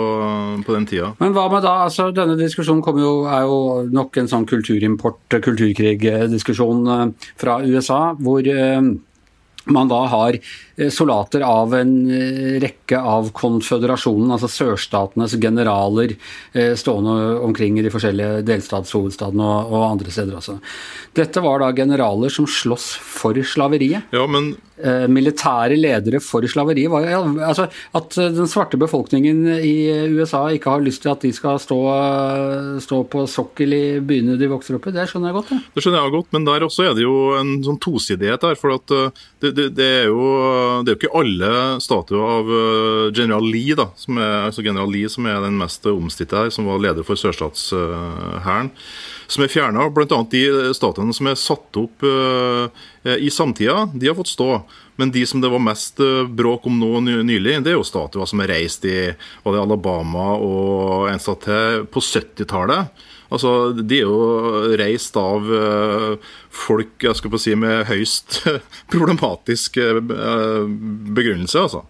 på, 0.65 0.75
den 0.75 0.87
tida. 0.89 1.13
Men 1.21 1.33
hva 1.37 1.47
med 1.51 1.63
da? 1.63 1.87
altså 1.87 2.09
Denne 2.15 2.35
diskusjonen 2.39 2.83
jo, 3.01 3.13
er 3.31 3.47
jo 3.47 3.59
nok 3.95 4.19
en 4.19 4.29
sånn 4.29 4.47
kulturimport, 4.49 5.23
kulturkrig-diskusjon 5.31 6.93
eh, 6.93 7.29
fra 7.39 7.59
USA, 7.63 8.01
hvor 8.19 8.45
eh, 8.51 8.93
man 9.67 9.91
da 9.91 10.03
har 10.11 10.37
Eh, 10.37 10.66
soldater 10.77 11.41
av 11.41 11.73
en 11.73 11.93
eh, 12.11 12.59
rekke 12.61 12.99
av 13.01 13.31
konføderasjonen, 13.37 14.29
altså 14.35 14.49
sørstatenes 14.51 15.33
generaler, 15.41 16.13
eh, 16.53 16.75
stående 16.77 17.39
omkring 17.41 17.79
i 17.79 17.85
de 17.85 17.93
forskjellige 17.93 18.43
delstatshovedstadene 18.45 19.41
og, 19.41 19.73
og 19.73 19.87
andre 19.87 20.13
steder 20.13 20.37
også. 20.37 20.59
Dette 21.17 21.41
var 21.41 21.63
da 21.63 21.71
generaler 21.73 22.29
som 22.33 22.45
sloss 22.45 22.91
for 23.01 23.37
slaveriet. 23.41 24.13
Ja, 24.13 24.29
men... 24.29 24.55
Militære 24.77 25.73
ledere 25.73 26.19
for 26.21 26.45
slaveriet. 26.45 26.91
Var, 26.93 27.07
altså, 27.41 27.63
at 27.97 28.13
den 28.13 28.45
svarte 28.45 28.77
befolkningen 28.77 29.39
i 29.57 29.89
USA 30.13 30.43
ikke 30.53 30.69
har 30.69 30.83
lyst 30.85 31.01
til 31.01 31.09
at 31.15 31.25
de 31.25 31.31
skal 31.33 31.57
stå, 31.57 31.79
stå 32.85 32.99
på 33.09 33.23
sokkel 33.25 33.73
i 33.73 33.81
byene 34.05 34.35
de 34.37 34.51
vokser 34.51 34.77
opp 34.77 34.85
i, 34.85 34.93
det 34.93 35.07
skjønner 35.09 35.31
jeg 35.31 35.37
godt. 35.39 35.49
Ja. 35.55 35.57
Det 35.73 35.81
skjønner 35.81 36.05
jeg 36.05 36.13
godt, 36.19 36.29
men 36.37 36.45
der 36.45 36.67
også 36.67 36.85
er 36.85 36.93
det 36.93 37.07
jo 37.07 37.15
en 37.39 37.55
sånn 37.65 37.81
tosidighet 37.81 38.45
der. 38.45 38.61
For 38.61 38.77
at 38.77 38.93
det, 39.41 39.55
det, 39.57 39.67
det 39.81 39.89
er 40.03 40.11
jo 40.11 40.29
det 40.83 40.91
er 40.91 40.95
jo 40.95 40.99
ikke 41.01 41.19
alle 41.19 41.51
statuer 41.83 42.23
av 42.23 42.49
eh, 42.53 43.03
general 43.15 43.45
Lee, 43.47 43.75
da, 43.77 43.89
som 43.99 44.19
er, 44.21 44.47
altså 44.47 44.63
general 44.65 44.91
Lee 44.93 45.09
som 45.11 45.27
er 45.29 45.39
den 45.43 45.57
mest 45.59 45.85
omstridte 45.89 46.37
her, 46.37 46.51
som 46.53 46.69
var 46.69 46.81
leder 46.83 47.07
for 47.07 47.19
sørstatshæren, 47.19 48.71
som 49.27 49.45
er 49.45 49.51
fjerna. 49.51 49.87
Bl.a. 49.93 50.19
de 50.31 50.43
statuene 50.77 51.15
som 51.15 51.31
er 51.31 51.39
satt 51.39 51.79
opp 51.81 52.05
uh, 52.05 52.67
i 53.17 53.31
samtida, 53.33 53.87
de 53.93 54.09
har 54.09 54.17
fått 54.17 54.31
stå. 54.31 54.51
Men 54.97 55.11
de 55.13 55.25
som 55.29 55.43
det 55.43 55.51
var 55.51 55.61
mest 55.61 55.99
uh, 56.01 56.23
bråk 56.25 56.65
om 56.69 56.79
nå 56.79 57.03
nylig, 57.05 57.59
det 57.65 57.73
er 57.73 57.77
jo 57.77 57.85
statuer 57.87 58.29
som 58.29 58.41
er 58.43 58.53
reist 58.55 58.87
i 58.87 59.11
Alabama 59.43 60.31
og 60.39 61.11
en 61.11 61.21
stat 61.21 61.45
til 61.47 61.85
på 61.91 62.03
70-tallet. 62.03 63.05
Altså, 63.33 63.71
De 63.75 63.99
er 63.99 64.05
jo 64.05 64.77
reist 64.79 65.17
av 65.19 65.49
uh, 65.49 66.33
folk 66.53 67.03
jeg 67.03 67.19
skal 67.19 67.33
på 67.33 67.41
si, 67.41 67.55
med 67.59 67.85
høyst 67.89 68.41
problematisk 68.93 69.79
uh, 69.81 70.01
begrunnelse. 71.17 71.67
altså. 71.67 71.83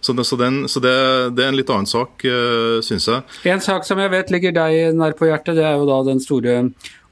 Så, 0.00 0.14
det, 0.14 0.24
så, 0.28 0.38
den, 0.38 0.62
så 0.70 0.80
det, 0.80 0.94
det, 1.34 1.42
er 1.42 1.50
en 1.50 1.58
litt 1.58 1.70
annen 1.74 1.88
sak, 1.90 2.22
uh, 2.24 2.78
syns 2.84 3.08
jeg. 3.10 3.26
En 3.50 3.62
sak 3.64 3.86
som 3.88 3.98
jeg 4.00 4.12
vet 4.14 4.32
ligger 4.32 4.54
deg 4.56 4.96
nær 4.96 5.16
på 5.18 5.28
hjertet, 5.28 5.58
det 5.58 5.66
er 5.66 5.76
jo 5.76 5.88
da 5.88 6.00
den 6.06 6.22
store 6.22 6.60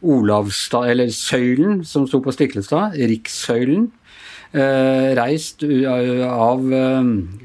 Olavstad, 0.06 0.90
eller 0.92 1.11
søylen 1.14 1.80
som 1.88 2.06
sto 2.06 2.21
på 2.23 2.35
Stiklestad, 2.35 2.95
Rikssøylen. 3.00 3.88
Eh, 4.53 5.09
reist 5.19 5.65
av, 5.67 6.62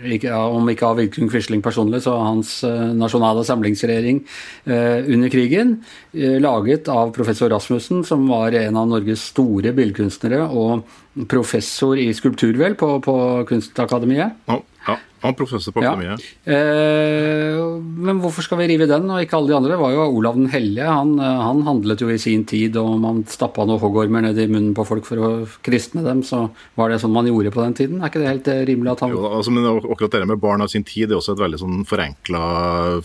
ikke, 0.06 0.36
om 0.38 0.70
ikke 0.72 0.88
av 0.88 1.00
Vidkun 1.02 1.32
Quisling 1.32 1.64
personlig, 1.66 2.04
så 2.06 2.14
hans 2.22 2.60
eh, 2.68 2.92
nasjonale 2.98 3.46
samlingsregjering 3.48 4.22
under 4.66 5.32
krigen. 5.34 5.80
Laget 6.14 6.90
av 6.92 7.14
professor 7.16 7.50
Rasmussen, 7.52 8.04
som 8.08 8.28
var 8.30 8.54
en 8.58 8.78
av 8.78 8.90
Norges 8.92 9.24
store 9.32 9.74
billedkunstnere 9.76 10.46
og 10.46 10.86
professor 11.28 12.00
i 12.00 12.10
skulptur, 12.16 12.54
vel, 12.60 12.76
på, 12.80 12.94
på 13.04 13.16
Kunstakademiet. 13.50 14.38
Ja, 14.48 14.60
ja. 14.88 14.98
Han 15.22 15.36
professor 15.38 15.74
på 15.74 15.84
akademiet. 15.84 16.24
Ja. 16.50 16.54
Eh, 16.56 17.60
men 18.02 18.18
hvorfor 18.24 18.42
skal 18.42 18.58
vi 18.64 18.72
rive 18.72 18.88
den, 18.90 19.06
og 19.06 19.22
ikke 19.22 19.38
alle 19.38 19.52
de 19.52 19.56
andre? 19.58 19.76
Det 19.76 19.82
var 19.84 19.94
jo 19.94 20.06
Olav 20.18 20.38
den 20.40 20.50
hellige. 20.50 20.88
Han, 20.88 21.12
eh, 21.22 21.42
han 21.46 21.62
handlet 21.68 22.02
jo 22.02 22.10
i 22.10 22.18
sin 22.22 22.42
tid, 22.50 22.78
og 22.82 22.96
man 23.04 23.22
stappa 23.30 23.68
noen 23.70 23.82
hoggormer 23.84 24.26
ned 24.26 24.40
i 24.42 24.48
munnen 24.50 24.74
på 24.78 24.86
folk 24.88 25.06
for 25.06 25.22
å 25.22 25.30
kristne 25.62 26.02
dem, 26.08 26.24
så 26.26 26.48
var 26.80 26.90
det 26.90 26.98
sånn 27.04 27.14
man 27.14 27.30
gjorde 27.30 27.54
på 27.54 27.62
den 27.62 27.78
tiden. 27.78 28.02
Er 28.02 28.10
ikke 28.10 28.24
det 28.24 28.32
helt 28.32 28.50
eh, 28.50 28.64
rimelig 28.72 28.96
at 28.96 29.04
han 29.06 29.14
Jo, 29.14 29.28
altså, 29.30 29.54
men 29.54 29.70
akkurat 29.70 30.18
det 30.18 30.24
med 30.32 30.42
barn 30.42 30.66
av 30.66 30.74
sin 30.74 30.88
tid 30.88 31.12
er 31.12 31.20
også 31.20 31.38
et 31.38 31.46
veldig 31.46 31.62
sånn 31.62 31.86
forenkla 31.86 32.42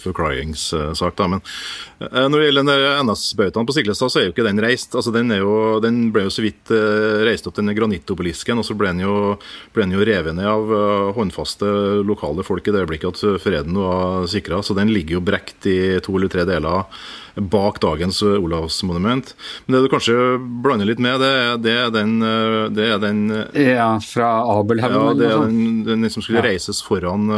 forklaringssak. 0.00 1.20
da, 1.20 1.28
men 1.34 1.44
eh, 2.00 2.24
når 2.32 2.38
det 2.38 2.48
gjelder 2.48 2.86
NS-bautaen 3.04 3.68
på 3.68 3.76
Siglestad, 3.76 4.14
så 4.14 4.22
er 4.22 4.30
jo 4.30 4.32
ikke 4.32 4.48
den 4.48 4.64
reist. 4.64 4.96
altså 4.96 5.12
Den, 5.12 5.36
jo, 5.36 5.76
den 5.84 6.06
ble 6.16 6.24
jo 6.30 6.32
så 6.32 6.46
vidt 6.48 6.72
reist 7.28 7.44
opp, 7.44 7.60
denne 7.60 7.76
granittobelisken, 7.96 8.58
og 8.58 8.66
så 8.66 8.76
ble 8.76 8.92
den 8.92 9.04
jo, 9.04 9.36
ble 9.74 9.86
den 9.86 9.94
jo 9.96 10.04
revet 10.04 10.36
ned 10.36 10.46
av 10.46 11.14
håndfaste 11.16 11.66
lokale 12.06 12.44
folk 12.44 12.66
i 12.66 12.74
det 12.74 12.84
øyeblikket 12.84 13.14
at 13.14 13.42
freden 13.42 13.76
var 13.76 14.26
sikra. 14.28 14.62
Så 14.62 14.74
den 14.74 14.92
ligger 14.92 15.18
jo 15.18 15.24
brekt 15.24 15.66
i 15.66 15.98
to 16.00 16.16
eller 16.16 16.28
tre 16.28 16.46
deler 16.46 16.84
bak 17.36 17.80
dagens 17.80 18.22
Olavsmonument. 18.22 19.34
Men 19.66 19.76
det 19.76 19.84
du 19.84 19.92
kanskje 19.92 20.38
blander 20.64 20.88
litt 20.88 21.02
med, 21.02 21.20
det, 21.20 21.34
det, 21.66 21.76
er, 21.76 21.90
den, 21.92 22.18
det 22.72 22.90
er 22.94 22.98
den 23.02 23.22
Ja, 23.52 23.90
fra 24.00 24.30
Abelhaugen? 24.56 24.96
Ja, 24.96 25.14
det 25.20 25.30
er 25.30 25.46
den, 25.46 25.84
den 25.84 26.10
som 26.12 26.24
skulle 26.24 26.44
reises 26.46 26.80
foran 26.84 27.28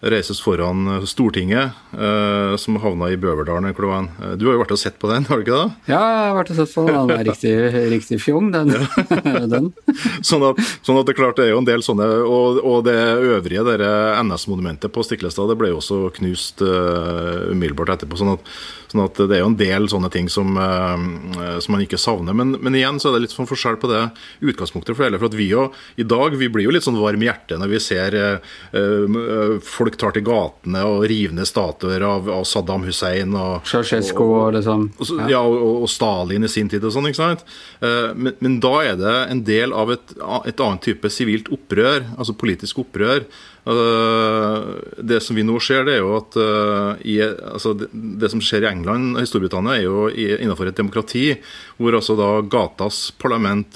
reises 0.00 0.40
foran 0.40 0.86
eh, 0.96 1.04
Stortinget, 1.04 1.70
eh, 1.92 2.56
som 2.56 2.76
havna 2.76 3.10
i 3.10 3.16
Bøverdalen. 3.16 3.70
Eh, 3.72 4.34
du 4.36 4.46
har 4.46 4.56
jo 4.56 4.62
vært 4.62 4.74
og 4.76 4.80
sett 4.80 4.98
på 5.00 5.10
den, 5.10 5.24
har 5.28 5.40
du 5.40 5.46
ikke 5.46 5.56
det? 5.56 5.92
Ja, 5.92 6.00
jeg 6.00 6.28
har 6.28 6.36
vært 6.36 6.52
og 6.52 6.60
sett 6.60 6.74
på 6.74 6.86
den. 6.86 6.96
Den 6.96 7.16
er 7.16 7.28
riktig, 7.30 7.54
riktig 7.94 8.20
fjong, 8.22 8.50
den. 8.54 8.74
den. 9.54 9.72
Sånn, 10.26 10.44
at, 10.44 10.60
sånn, 10.84 11.00
at, 11.00 11.06
det 11.08 11.16
klart 11.16 11.38
det 11.40 11.46
er 11.46 11.54
jo 11.54 11.60
en 11.60 11.68
del 11.68 11.82
sånne 11.84 12.06
Og, 12.26 12.58
og 12.66 12.82
det 12.86 12.94
øvrige 12.96 13.62
NS-monumentet 14.22 14.92
på 14.92 15.04
Stiklestad 15.06 15.48
det 15.50 15.56
ble 15.58 15.70
jo 15.70 15.78
også 15.80 15.98
knust 16.16 16.62
uh, 16.64 17.52
umiddelbart 17.52 17.94
etterpå. 17.96 18.18
sånn 18.20 18.34
at 18.36 18.50
Sånn 18.86 19.02
at 19.02 19.18
det 19.18 19.34
er 19.34 19.42
jo 19.42 19.50
en 19.50 19.58
del 19.58 19.88
sånne 19.90 20.10
ting 20.14 20.28
som, 20.30 20.54
uh, 20.56 21.58
som 21.62 21.74
man 21.74 21.82
ikke 21.82 21.98
savner. 22.00 22.36
Men, 22.36 22.54
men, 22.62 22.76
igjen 22.78 23.00
så 23.02 23.10
er 23.10 23.16
det 23.16 23.26
litt 23.26 23.34
sånn 23.34 23.48
forskjell 23.48 23.78
på 23.82 23.90
det 23.90 24.02
utgangspunktet 24.46 24.94
for 24.94 25.06
hele. 25.06 25.18
For 25.20 25.30
at 25.30 25.38
vi 25.38 25.48
jo 25.50 25.68
i 25.98 26.06
dag 26.06 26.36
vi 26.38 26.48
blir 26.52 26.68
jo 26.68 26.74
litt 26.74 26.86
sånn 26.86 26.98
varm 27.00 27.22
i 27.24 27.28
hjertet 27.28 27.58
når 27.60 27.72
vi 27.72 27.82
ser 27.82 28.16
uh, 28.16 29.58
folk 29.66 29.85
tar 29.94 30.16
til 30.16 30.24
gatene 30.26 30.82
og 30.88 31.06
river 31.06 31.36
ned 31.38 31.46
statuer 31.46 32.02
av, 32.02 32.26
av, 32.32 32.42
Saddam 32.48 32.84
Hussein 32.88 33.34
og 33.38 33.66
Ceaucescu 33.70 34.24
og, 34.26 34.56
liksom. 34.58 34.88
Ja, 35.22 35.30
ja 35.36 35.42
og, 35.46 35.84
og, 35.84 35.88
Stalin 35.90 36.44
i 36.46 36.50
sin 36.50 36.70
tid 36.72 36.84
og 36.84 36.94
sånn. 36.96 37.06
ikke 37.06 37.22
sant? 37.22 37.46
Uh, 37.78 38.10
men, 38.18 38.34
men, 38.42 38.60
da 38.62 38.74
er 38.82 38.98
det 38.98 39.16
en 39.30 39.44
del 39.46 39.74
av 39.76 39.94
et, 39.94 40.16
et 40.18 40.64
annet 40.66 40.86
type 40.90 41.12
sivilt 41.14 41.52
opprør, 41.54 42.08
altså 42.18 42.34
politisk 42.34 42.82
opprør. 42.82 43.28
Det 43.66 45.16
som 45.20 45.34
vi 45.34 45.42
nå 45.42 45.56
ser, 45.58 45.82
det 45.88 45.96
er 45.96 46.04
jo 46.04 46.12
at 46.14 46.36
i, 47.02 47.16
altså 47.18 47.72
det, 47.74 47.88
det, 47.90 48.28
som 48.30 48.38
skjer 48.38 48.62
i 48.62 48.68
England 48.70 49.18
og 49.18 49.26
Storbritannia, 49.26 49.74
er 49.74 49.88
jo 49.88 50.04
innenfor 50.12 50.70
et 50.70 50.78
demokrati, 50.78 51.24
hvor 51.74 51.96
altså 51.98 52.14
da 52.14 52.28
gatas 52.46 53.08
parlament 53.18 53.74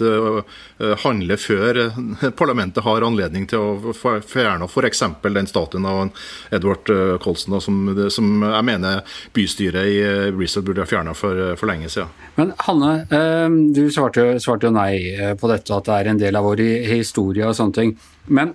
handler 1.02 1.43
før 1.43 1.83
parlamentet 2.40 2.87
har 2.87 3.07
anledning 3.07 3.49
til 3.50 3.59
å 3.59 3.95
fjerne 4.23 4.71
f.eks. 4.71 5.02
den 5.26 5.50
statuen 5.50 5.90
av 5.90 6.00
Edward 6.54 6.90
Colson, 7.23 7.59
som, 7.62 7.80
som, 8.12 8.30
jeg 8.45 8.66
mener 8.66 9.19
bystyret 9.37 9.90
i 9.90 9.99
Bristol 10.37 10.64
burde 10.66 10.85
ha 10.85 10.88
fjerna 10.88 11.14
for, 11.16 11.54
for, 11.59 11.71
lenge 11.71 11.90
siden. 11.92 12.11
Men 12.38 12.54
Hanne, 12.66 12.92
du 13.75 13.83
svarte, 13.92 14.33
svarte 14.42 14.69
jo 14.69 14.75
nei 14.75 15.35
på 15.38 15.50
dette, 15.50 15.76
at 15.76 15.87
det 15.87 15.99
er 15.99 16.11
en 16.11 16.23
del 16.23 16.38
av 16.38 16.49
vår 16.49 16.64
historie 16.90 17.47
og 17.47 17.57
sånne 17.59 17.76
ting. 17.76 17.95
Men 18.30 18.54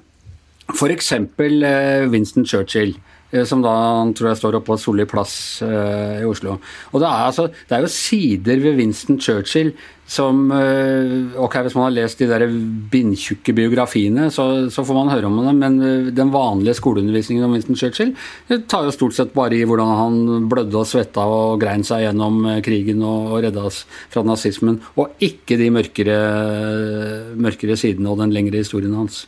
F.eks. 0.73 1.11
Eh, 1.11 2.09
Winston 2.09 2.45
Churchill, 2.45 2.89
eh, 2.89 3.14
som 3.47 3.63
da 3.63 3.73
tror 4.15 4.31
jeg 4.31 4.39
står 4.39 4.59
oppe 4.59 4.71
på 4.71 4.79
Solli 4.79 5.05
plass 5.09 5.33
uh, 5.65 6.21
i 6.21 6.27
Oslo. 6.27 6.59
Og 6.93 7.01
det 7.01 7.09
er, 7.09 7.25
altså, 7.31 7.49
det 7.49 7.75
er, 7.75 7.83
jo 7.83 7.91
sider 7.91 8.61
ved 8.63 8.79
Winston 8.79 9.19
Churchill 9.21 9.73
som 10.05 10.51
uh, 10.53 11.33
Ok, 11.41 11.57
hvis 11.65 11.75
man 11.75 11.87
har 11.87 11.95
lest 11.95 12.21
de 12.21 12.27
der 12.29 12.45
bindtjukke 12.91 13.55
biografiene, 13.57 14.29
så, 14.31 14.69
så, 14.69 14.85
får 14.85 14.99
man 14.99 15.11
høre 15.11 15.27
om 15.27 15.41
det, 15.41 15.55
men 15.57 15.77
den 16.15 16.31
vanlige 16.33 16.77
skoleundervisningen 16.77 17.47
om 17.47 17.57
Winston 17.57 17.79
Churchill 17.79 18.13
tar 18.69 18.85
jo 18.85 18.93
stort 18.95 19.17
sett 19.17 19.33
bare 19.35 19.57
i 19.57 19.65
hvordan 19.67 19.95
han 19.99 20.49
blødde 20.51 20.79
og 20.79 20.89
svetta 20.89 21.25
og 21.25 21.59
grein 21.63 21.83
seg 21.87 22.05
gjennom 22.05 22.43
krigen 22.65 23.01
og, 23.01 23.31
og 23.33 23.45
redda 23.47 23.65
oss 23.71 23.83
fra 24.13 24.23
nazismen, 24.25 24.79
og 24.95 25.17
ikke 25.25 25.57
de 25.59 25.71
mørkere, 25.73 26.19
mørkere 27.35 27.79
sidene 27.79 28.13
og 28.13 28.21
den 28.21 28.35
lengre 28.35 28.61
historien 28.61 28.93
hans. 28.95 29.25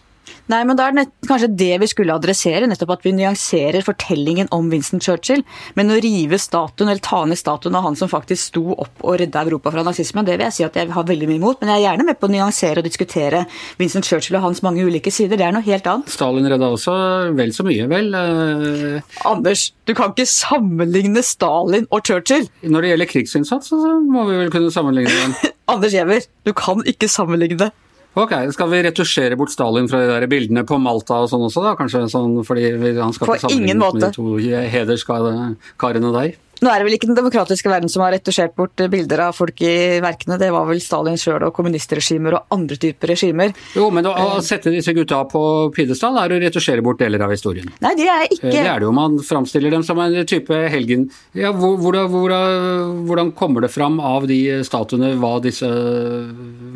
Nei, 0.48 0.62
men 0.68 0.78
da 0.80 0.88
er 0.88 0.96
det 0.96 1.06
kanskje 1.28 1.50
det 1.60 1.74
vi 1.82 1.90
skulle 1.92 2.16
adressere, 2.16 2.68
nettopp 2.70 2.94
at 2.96 3.06
vi 3.06 3.12
nyanserer 3.18 3.84
fortellingen 3.84 4.48
om 4.56 4.70
Winston 4.72 5.02
Churchill. 5.04 5.44
Men 5.76 5.92
å 5.92 6.00
rive 6.04 6.40
statuen, 6.40 6.88
eller 6.88 7.04
ta 7.04 7.24
ned 7.28 7.40
statuen 7.40 7.76
av 7.76 7.84
han 7.84 7.98
som 8.00 8.12
faktisk 8.12 8.54
sto 8.54 8.64
opp 8.78 9.04
og 9.04 9.18
redda 9.22 9.44
Europa 9.44 9.74
fra 9.76 9.84
nazismen, 9.84 10.26
det 10.28 10.38
vil 10.38 10.46
jeg 10.48 10.58
si 10.58 10.68
at 10.68 10.80
jeg 10.80 10.94
har 10.96 11.08
veldig 11.08 11.28
mye 11.28 11.42
imot. 11.42 11.60
Men 11.60 11.74
jeg 11.74 11.82
er 11.82 11.86
gjerne 11.90 12.08
med 12.08 12.20
på 12.20 12.30
å 12.30 12.34
nyansere 12.34 12.80
og 12.80 12.88
diskutere 12.88 13.44
Winston 13.82 14.06
Churchill 14.08 14.40
og 14.40 14.46
hans 14.48 14.64
mange 14.64 14.86
ulike 14.88 15.12
sider. 15.14 15.40
Det 15.40 15.50
er 15.50 15.56
noe 15.56 15.68
helt 15.68 15.90
annet. 15.92 16.14
Stalin 16.16 16.48
redda 16.48 16.72
også 16.78 16.96
vel 17.38 17.52
så 17.56 17.68
mye, 17.68 17.90
vel? 17.92 18.14
Uh... 18.16 19.18
Anders, 19.28 19.72
du 19.88 19.96
kan 19.98 20.16
ikke 20.16 20.30
sammenligne 20.32 21.24
Stalin 21.26 21.90
og 21.92 22.08
Churchill. 22.08 22.48
Når 22.64 22.86
det 22.86 22.94
gjelder 22.94 23.12
krigsinnsats, 23.12 23.74
så 23.74 23.98
må 24.00 24.24
vi 24.32 24.40
vel 24.46 24.54
kunne 24.54 24.72
sammenligne 24.72 25.12
den. 25.12 25.36
Anders 25.74 25.92
Giæver, 25.92 26.24
du 26.48 26.54
kan 26.56 26.86
ikke 26.88 27.12
sammenligne. 27.12 27.72
Ok, 28.18 28.34
Skal 28.56 28.72
vi 28.72 28.82
retusjere 28.88 29.38
bort 29.38 29.54
Stalin 29.54 29.88
fra 29.92 30.02
de 30.02 30.10
der 30.10 30.26
bildene 30.32 30.64
på 30.66 30.80
Malta 30.82 31.20
og 31.22 31.30
sånn 31.30 31.46
også, 31.46 31.62
da? 31.68 31.76
Kanskje 31.78 32.08
sånn, 32.10 32.40
fordi 32.48 32.72
han 32.98 33.14
skal 33.14 33.36
ikke 33.36 33.44
sammenlignes 33.46 33.94
med 33.94 34.06
de 34.08 34.12
to 34.16 34.38
hederskarene 34.74 36.14
der? 36.18 36.38
Nå 36.62 36.72
er 36.72 36.80
det 36.80 36.88
vel 36.88 36.96
ikke 36.98 37.10
den 37.10 37.18
demokratiske 37.18 37.70
verden 37.70 37.92
som 37.92 38.04
har 38.06 38.14
retusjert 38.16 38.56
bort 38.58 38.82
bilder 38.92 39.28
av 39.28 39.36
folk 39.38 39.62
i 39.62 40.00
verkene, 40.04 40.40
det 40.42 40.50
var 40.54 40.66
vel 40.70 40.82
Stalin 40.82 41.20
sjøl 41.20 41.46
og 41.48 41.54
kommunistregimer 41.56 42.40
og 42.40 42.56
andre 42.56 42.78
typer 42.82 43.14
regimer. 43.14 43.54
Jo, 43.78 43.90
men 43.94 44.08
å, 44.10 44.14
å 44.14 44.42
sette 44.46 44.74
disse 44.74 44.94
gutta 44.98 45.24
på 45.30 45.42
pidestall 45.76 46.18
er 46.22 46.34
å 46.34 46.40
retusjere 46.42 46.84
bort 46.86 47.02
deler 47.02 47.24
av 47.26 47.34
historien. 47.34 47.70
Nei, 47.84 47.94
det 48.00 48.08
er 48.10 48.26
ikke 48.28 48.52
Det 48.54 48.64
er 48.64 48.82
det 48.82 48.88
jo, 48.88 48.94
man 48.96 49.20
framstiller 49.24 49.74
dem 49.74 49.86
som 49.86 50.02
en 50.02 50.18
type 50.28 50.62
helgen. 50.74 51.08
Ja, 51.38 51.54
hvordan, 51.54 52.10
hvordan, 52.14 53.04
hvordan 53.10 53.32
kommer 53.38 53.66
det 53.66 53.72
fram 53.74 54.00
av 54.02 54.28
de 54.30 54.40
statuene 54.68 55.14
hva 55.22 55.38
disse 55.44 55.70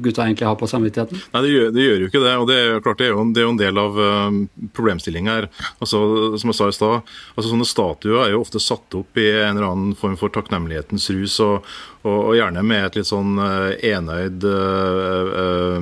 gutta 0.02 0.28
egentlig 0.28 0.50
har 0.50 0.60
på 0.60 0.70
samvittigheten? 0.70 1.26
Nei, 1.34 1.44
det 1.46 1.54
gjør, 1.56 1.74
det 1.74 1.88
gjør 1.88 2.06
jo 2.06 2.12
ikke 2.12 2.24
det, 2.26 2.36
og 2.38 2.48
det 2.50 2.60
er 2.62 2.86
klart 2.86 3.02
det 3.02 3.10
er 3.10 3.16
jo, 3.16 3.26
det 3.34 3.42
er 3.42 3.48
jo 3.48 3.56
en 3.56 3.62
del 3.62 3.82
av 3.82 3.98
uh, 3.98 4.40
problemstillingen 4.78 5.34
her. 5.34 5.50
Altså, 5.82 6.04
som 6.42 6.54
jeg 6.54 6.60
sa 6.60 6.70
i 6.70 6.78
stad, 6.78 7.14
altså, 7.36 7.48
sånne 7.50 7.70
statuer 7.70 8.26
er 8.26 8.36
jo 8.36 8.44
ofte 8.46 8.62
satt 8.62 9.00
opp 9.00 9.22
i 9.22 9.30
en 9.32 9.56
eller 9.56 9.66
annen 9.66 9.71
annen 9.72 9.96
form 9.98 10.18
for 10.20 10.34
takknemlighetens 10.34 11.10
rus, 11.16 11.40
og, 11.44 11.68
og, 12.04 12.18
og 12.18 12.38
gjerne 12.38 12.64
med 12.68 12.86
et 12.88 13.00
litt 13.00 13.10
sånn 13.10 13.40
uh, 13.42 13.72
enøyd 13.76 14.46
uh, 14.48 15.82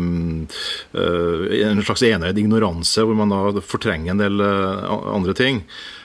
uh, 0.96 1.46
En 1.60 1.84
slags 1.86 2.04
enøyd 2.06 2.40
ignoranse, 2.40 3.04
hvor 3.06 3.18
man 3.18 3.34
da 3.34 3.64
fortrenger 3.66 4.14
en 4.14 4.22
del 4.22 4.44
andre 4.44 5.36
ting. 5.38 5.64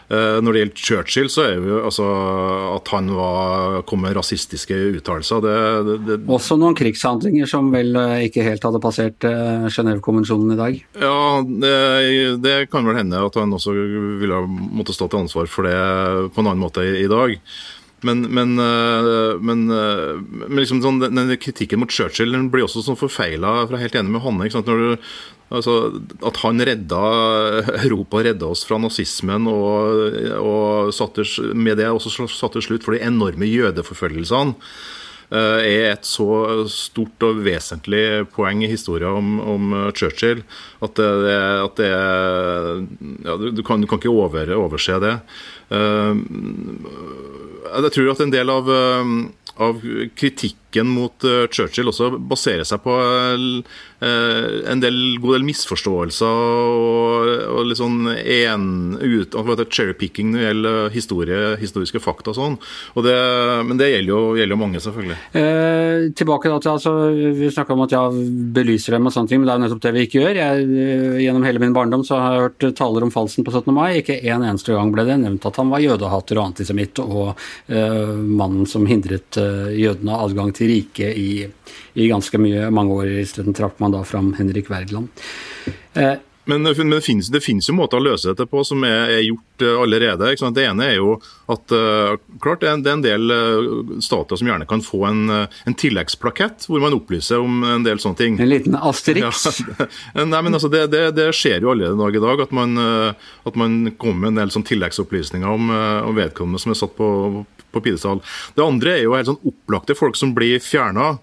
Når 0.08 0.52
det 0.52 0.60
gjelder 0.60 0.82
Churchill, 0.84 1.28
så 1.32 1.44
er 1.46 1.62
jo 1.64 1.78
altså 1.88 2.04
at 2.74 2.90
han 2.92 3.08
var, 3.16 3.78
kom 3.88 4.02
med 4.04 4.12
rasistiske 4.18 4.76
uttalelser 4.98 5.40
det, 5.44 5.54
det, 5.86 5.96
det, 6.04 6.18
Også 6.28 6.58
noen 6.60 6.76
krigshandlinger 6.76 7.48
som 7.48 7.70
vel 7.72 7.96
ikke 8.26 8.44
helt 8.44 8.66
hadde 8.68 8.82
passert 8.84 9.24
Genévekonvensjonen 9.24 10.52
i 10.52 10.58
dag? 10.60 10.76
Ja, 11.00 11.22
det, 11.44 11.78
det, 12.44 12.56
kan 12.72 12.84
vel 12.84 13.00
hende 13.00 13.22
at 13.24 13.38
han 13.40 13.56
også 13.56 13.72
ville 14.20 14.42
måtte 14.48 14.96
stå 14.96 15.08
til 15.08 15.24
ansvar 15.24 15.48
for 15.50 15.68
det 15.68 15.78
på 16.34 16.44
en 16.44 16.52
annen 16.52 16.64
måte 16.66 16.84
i, 16.84 16.98
i 17.06 17.10
dag. 17.10 17.38
Men, 18.04 18.24
men, 18.36 18.54
men, 19.40 19.66
men 19.68 20.58
liksom 20.60 20.82
sånn, 20.84 21.00
den 21.04 21.34
kritikken 21.40 21.80
mot 21.82 21.92
Churchill 21.92 22.34
den 22.34 22.50
blir 22.52 22.66
også 22.66 22.84
sånn 22.84 23.00
forfeila. 23.00 23.62
Er 23.64 23.80
helt 23.80 23.96
enig 23.98 24.14
med 24.14 24.24
Hanne. 24.24 24.48
Du, 24.66 24.96
altså, 25.54 25.76
at 26.24 26.40
han 26.42 26.64
redda 26.68 27.04
Europa 27.84 28.24
redda 28.26 28.50
oss 28.54 28.64
fra 28.68 28.80
nazismen 28.82 29.48
og, 29.50 30.18
og 30.40 30.92
satte, 30.96 31.26
med 31.56 31.80
det 31.80 31.88
også 31.90 32.28
satte 32.28 32.64
slutt 32.64 32.86
for 32.86 32.96
de 32.96 33.04
enorme 33.06 33.48
jødeforfølgelsene. 33.48 34.58
Eh, 35.32 35.60
er 35.64 35.86
et 35.94 36.04
så 36.04 36.26
stort 36.70 37.24
og 37.24 37.40
vesentlig 37.46 38.26
poeng 38.34 38.60
i 38.62 38.68
historien 38.68 39.16
om, 39.16 39.30
om 39.40 39.72
Churchill 39.96 40.42
at 40.84 41.00
det, 41.00 41.08
at 41.64 41.80
det 41.80 41.88
ja, 43.24 43.36
du, 43.40 43.62
kan, 43.64 43.80
du, 43.80 43.88
kan, 43.88 43.98
ikke 43.98 44.12
over, 44.12 44.52
overse 44.54 45.00
det. 45.02 45.14
Eh, 45.70 46.14
jeg 47.74 47.92
tror 47.96 48.12
at 48.12 48.20
en 48.24 48.34
del 48.34 48.52
av, 48.52 48.68
av 49.58 49.80
kritikken 50.74 50.90
mot 50.90 51.24
Churchill 51.52 51.88
også 51.88 52.18
baserer 52.18 52.64
seg 52.66 52.82
på 52.82 52.94
Eh, 54.04 54.70
en 54.72 54.80
del, 54.82 54.96
god 55.22 55.38
del 55.38 55.44
misforståelser 55.46 56.28
og, 56.28 57.28
og 57.54 57.68
litt 57.68 57.78
sånn 57.78 58.08
en, 58.10 58.66
ut, 59.00 59.36
cherrypicking 59.72 60.32
når 60.32 60.40
det 60.40 60.48
gjelder 60.48 60.90
historie, 60.92 61.38
historiske 61.60 62.02
fakta 62.02 62.32
og 62.32 62.38
sånn. 62.38 62.56
Og 62.98 63.06
det, 63.06 63.14
men 63.64 63.80
det 63.80 63.90
gjelder 63.92 64.12
jo, 64.12 64.20
gjelder 64.36 64.56
jo 64.56 64.60
mange, 64.60 64.82
selvfølgelig. 64.84 65.18
Eh, 65.40 66.08
tilbake 66.18 66.52
da 66.52 66.58
til 66.60 66.72
altså, 66.74 66.92
Vi 67.38 67.50
snakka 67.54 67.76
om 67.76 67.84
at 67.86 67.94
jeg 67.94 68.26
belyser 68.56 68.96
dem 68.96 69.08
og 69.08 69.14
sånne 69.14 69.30
ting, 69.30 69.40
men 69.40 69.48
det 69.48 69.54
er 69.54 69.60
jo 69.60 69.64
nettopp 69.64 69.84
det 69.86 69.94
vi 69.96 70.04
ikke 70.08 70.20
gjør. 70.20 70.40
Jeg, 70.42 70.66
eh, 70.84 71.20
gjennom 71.24 71.48
hele 71.48 71.62
min 71.62 71.76
barndom 71.76 72.04
så 72.06 72.20
har 72.20 72.36
jeg 72.36 72.44
hørt 72.48 72.68
taler 72.82 73.06
om 73.06 73.14
falsen 73.14 73.46
på 73.46 73.54
17. 73.54 73.72
mai. 73.76 74.00
Ikke 74.02 74.18
en 74.20 74.44
eneste 74.44 74.74
gang 74.74 74.92
ble 74.94 75.06
det 75.08 75.20
nevnt 75.22 75.48
at 75.48 75.60
han 75.62 75.72
var 75.72 75.84
jødehater 75.84 76.40
og 76.40 76.50
antisemitt 76.50 77.00
og 77.04 77.32
eh, 77.70 78.12
mannen 78.12 78.68
som 78.68 78.84
hindret 78.90 79.40
eh, 79.40 79.72
jødene 79.80 80.20
adgang 80.26 80.52
til 80.56 80.63
riket 80.70 81.16
i 81.16 81.30
i 81.94 82.08
ganske 82.10 82.38
mye, 82.38 82.68
mange 82.74 82.92
år. 82.92 83.16
Isteden 83.22 83.54
trakk 83.54 83.78
man 83.82 83.94
da 83.94 84.04
fram 84.04 84.34
Henrik 84.38 84.70
Wergeland. 84.70 85.08
Eh, 85.94 86.14
men, 86.44 86.62
men 86.62 86.90
det, 86.90 87.00
finnes, 87.00 87.30
det, 87.32 87.40
finnes, 87.40 87.68
jo 87.70 87.74
måter 87.78 87.96
å 87.96 88.04
løse 88.04 88.28
dette 88.28 88.44
på 88.50 88.60
som 88.68 88.82
er, 88.84 89.14
er 89.14 89.22
gjort 89.24 89.62
uh, 89.64 89.78
allerede. 89.80 90.34
Det 90.52 90.64
ene 90.66 90.88
er 90.90 90.98
jo 90.98 91.14
at 91.48 91.72
uh, 91.72 92.18
klart 92.44 92.60
det 92.60 92.68
er, 92.68 92.82
det 92.84 92.90
er, 92.90 92.98
en 92.98 93.04
del 93.06 93.32
uh, 93.32 93.94
stater 94.04 94.36
som 94.36 94.50
gjerne 94.50 94.66
kan 94.68 94.84
få 94.84 95.06
en, 95.08 95.22
en, 95.32 95.76
tilleggsplakett 95.80 96.66
hvor 96.68 96.84
man 96.84 96.98
opplyser 96.98 97.40
om 97.40 97.64
en 97.64 97.86
del 97.86 98.02
sånne 98.02 98.20
ting. 98.20 98.36
En 98.36 98.52
liten 98.52 98.76
asterix? 98.76 99.46
Ja, 100.14 100.26
nei, 100.28 100.42
men 100.44 100.52
altså, 100.52 100.68
det, 100.68 100.84
det, 101.16 101.30
skjer 101.32 101.64
jo 101.64 101.72
allerede 101.72 101.96
dag 101.96 102.18
i 102.18 102.22
dag, 102.26 102.44
at 102.44 102.52
man, 102.54 102.76
at 102.76 103.56
man 103.56 103.94
kommer 103.96 104.26
med 104.26 104.34
en 104.34 104.42
del 104.42 104.52
sånn 104.52 104.66
tilleggsopplysninger 104.68 105.48
om, 105.48 105.72
om 106.10 106.18
vedkommende 106.18 106.60
som 106.60 106.74
er 106.74 106.78
satt 106.78 106.92
på, 106.98 107.08
på 107.74 107.82
pidestall. 107.84 108.22
Det 108.56 108.64
andre 108.64 108.96
er 108.98 109.04
jo 109.04 109.16
helt 109.16 109.30
sånn 109.30 109.42
opplagte 109.50 109.98
folk 109.98 110.18
som 110.18 110.34
blir 110.36 110.62
fjerna. 110.62 111.14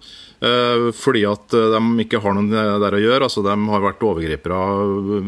Eh, 0.42 0.88
fordi 0.98 1.22
at 1.30 1.54
eh, 1.54 1.68
de 1.70 2.02
ikke 2.02 2.22
har 2.24 2.34
noe 2.34 2.50
der 2.82 2.96
å 2.98 3.02
gjøre. 3.02 3.28
altså 3.28 3.44
De 3.46 3.54
har 3.54 3.84
vært 3.84 4.02
overgripere 4.06 4.58
eh, 4.58 5.28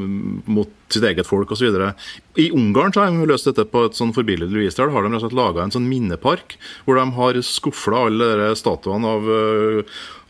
mot 0.49 0.71
sitt 0.93 1.05
eget 1.05 1.29
folk 1.29 1.53
osv. 1.53 1.69
I 2.41 2.47
Ungarn 2.53 2.93
så 2.93 3.03
har 3.03 3.13
de 3.13 3.27
løst 3.29 3.45
dette 3.49 3.65
på 3.69 3.85
et 3.85 3.97
sånn 3.97 4.13
forbilledlig 4.15 4.65
vis. 4.65 4.79
Har 4.81 4.89
de 4.89 5.29
laga 5.37 5.63
en 5.63 5.73
sånn 5.73 5.85
minnepark 5.89 6.57
hvor 6.85 6.97
de 6.97 7.05
har 7.17 7.39
skufla 7.45 8.07
alle 8.07 8.49
statuene 8.57 9.09
av, 9.09 9.29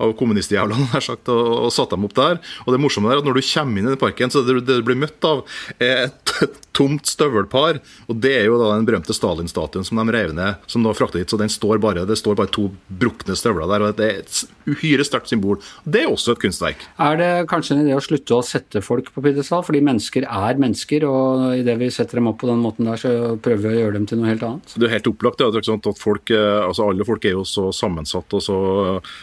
av 0.04 0.14
kommunistjævlene 0.20 1.00
og, 1.00 1.32
og 1.32 1.72
satt 1.74 1.96
dem 1.96 2.08
opp 2.08 2.16
der. 2.20 2.40
Og 2.68 2.76
det 2.76 2.82
morsomme 2.84 3.12
er 3.12 3.22
at 3.22 3.28
Når 3.28 3.40
du 3.40 3.44
kommer 3.48 3.80
inn 3.80 3.88
i 3.88 3.94
den 3.94 4.02
parken, 4.04 4.32
så 4.32 4.44
det, 4.44 4.60
du 4.68 4.84
blir 4.84 5.00
møtt 5.00 5.28
av 5.28 5.44
et 5.84 6.36
tomt 6.78 7.08
støvelpar. 7.08 7.80
Og 8.12 8.20
det 8.24 8.36
er 8.42 8.48
jo 8.50 8.60
da 8.62 8.74
den 8.74 8.88
berømte 8.88 9.16
Stalin-statuen 9.16 9.88
som 9.88 10.00
de 10.00 10.16
rev 10.16 10.36
ned, 10.36 10.64
som 10.68 10.84
da 10.84 10.96
frakta 10.96 11.22
hit. 11.22 11.32
Så 11.32 11.40
den 11.40 11.52
står 11.52 11.80
bare, 11.84 12.08
det 12.08 12.20
står 12.20 12.40
bare 12.40 12.52
to 12.56 12.70
brukne 12.88 13.36
støvler 13.40 13.68
der. 13.72 13.88
og 13.88 14.00
Det 14.00 14.10
er 14.10 14.24
et 14.24 14.44
uhyre 14.74 15.06
sterkt 15.08 15.32
symbol. 15.32 15.62
Det 15.86 16.04
er 16.04 16.12
også 16.12 16.36
et 16.36 16.44
kunstverk. 16.44 16.84
Er 17.02 17.20
det 17.20 17.32
kanskje 17.52 17.78
en 17.78 17.84
idé 17.86 17.96
å 17.98 18.04
slutte 18.04 18.38
å 18.38 18.44
sette 18.46 18.84
folk 18.84 19.12
på 19.14 19.24
pidestall? 19.24 19.64
Fordi 19.66 19.84
mennesker 19.86 20.28
er 20.28 20.60
mennesker, 20.62 21.06
og 21.08 21.46
idet 21.60 21.78
vi 21.80 21.92
setter 21.94 22.20
dem 22.20 22.30
opp 22.32 22.42
på 22.44 22.50
den 22.50 22.62
måten 22.64 22.90
der, 22.90 23.00
så 23.00 23.36
prøver 23.44 23.64
vi 23.68 23.72
å 23.72 23.82
gjøre 23.84 23.98
dem 24.00 24.08
til 24.10 24.22
noe 24.22 24.32
helt 24.32 24.46
annet. 24.48 24.76
Det 24.76 24.90
er 24.90 24.96
helt 24.98 25.12
opplagt 25.14 25.42
det, 25.42 25.64
at 25.74 26.02
folk, 26.02 26.34
eh, 26.34 26.60
altså 26.64 26.90
alle 26.90 27.08
folk 27.08 27.26
er 27.26 27.38
jo 27.38 27.46
så 27.48 27.70
sammensatt 27.76 28.34
og 28.36 28.44
så, 28.44 28.60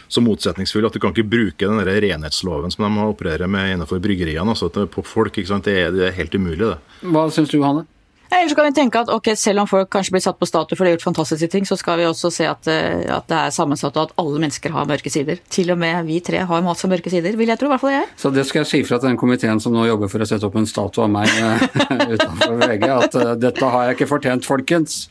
så 0.09 0.25
motsetningsfulle 0.25 0.91
at 0.91 0.97
du 0.97 1.03
kan 1.03 1.15
ikke 1.15 1.29
bruke 1.31 1.69
den 1.69 1.81
der 1.81 2.03
renhetsloven 2.05 2.73
som 2.73 2.87
de 2.87 3.07
opererer 3.07 3.51
med 3.51 3.75
innenfor 3.75 4.03
bryggeriene 4.03 4.55
altså, 4.55 4.71
på 4.71 5.07
folk. 5.07 5.37
Det 5.41 5.73
er, 5.73 5.91
det, 5.95 6.05
er, 6.09 6.17
helt 6.17 6.35
umulig, 6.35 6.67
det. 6.67 6.77
Hva 7.13 7.27
syns 7.33 7.53
du, 7.53 7.61
Hanne? 7.65 7.87
Ellers 8.31 8.55
kan 8.55 8.69
vi 8.69 8.75
tenke 8.77 9.01
at 9.03 9.11
ok, 9.11 9.33
selv 9.35 9.65
om 9.65 9.69
folk 9.69 9.89
kanskje 9.91 10.15
blir 10.15 10.23
satt 10.23 10.39
på 10.39 10.47
statue 10.47 10.79
for 10.79 10.87
de 10.87 10.93
har 10.93 10.97
gjort 10.97 11.09
fantastiske 11.09 11.49
ting, 11.51 11.65
så 11.67 11.75
skal 11.79 11.99
vi 11.99 12.07
også 12.07 12.31
se 12.33 12.47
at, 12.47 12.69
eh, 12.71 13.03
at, 13.11 13.27
det 13.31 13.39
er 13.39 13.55
sammensatt 13.55 13.97
og 13.99 14.07
at 14.07 14.15
alle 14.23 14.43
mennesker 14.45 14.75
har 14.75 14.87
mørke 14.87 15.11
sider. 15.11 15.41
Til 15.51 15.73
og 15.75 15.81
med 15.83 16.07
vi 16.07 16.21
tre 16.25 16.45
har 16.47 16.63
masse 16.65 16.89
mørke 16.91 17.11
sider, 17.11 17.35
vil 17.39 17.51
jeg 17.51 17.59
tro. 17.59 17.67
I 17.71 17.75
hvert 17.75 17.83
fall 17.83 17.95
jeg. 17.97 18.07
Så 18.23 18.31
det 18.35 18.47
skal 18.47 18.63
jeg 18.63 18.71
si 18.71 18.83
fra 18.87 19.01
til 19.01 19.11
den 19.11 19.19
komiteen 19.21 19.63
som 19.63 19.75
nå 19.75 19.85
jobber 19.89 20.11
for 20.13 20.23
å 20.23 20.29
sette 20.31 20.47
opp 20.47 20.59
en 20.61 20.69
statue 20.71 21.07
av 21.07 21.11
meg 21.11 21.27
eh, 21.27 21.67
utenfor 22.15 22.63
VG, 22.63 22.87
at 22.91 23.19
uh, 23.19 23.33
dette 23.39 23.73
har 23.75 23.89
jeg 23.89 23.99
ikke 23.99 24.11
fortjent, 24.15 24.47
folkens. 24.47 25.03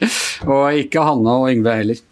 Og 0.48 0.80
ikke 0.86 1.04
Hanne 1.04 1.36
og 1.44 1.52
Yngve 1.52 1.76
heller. 1.82 2.04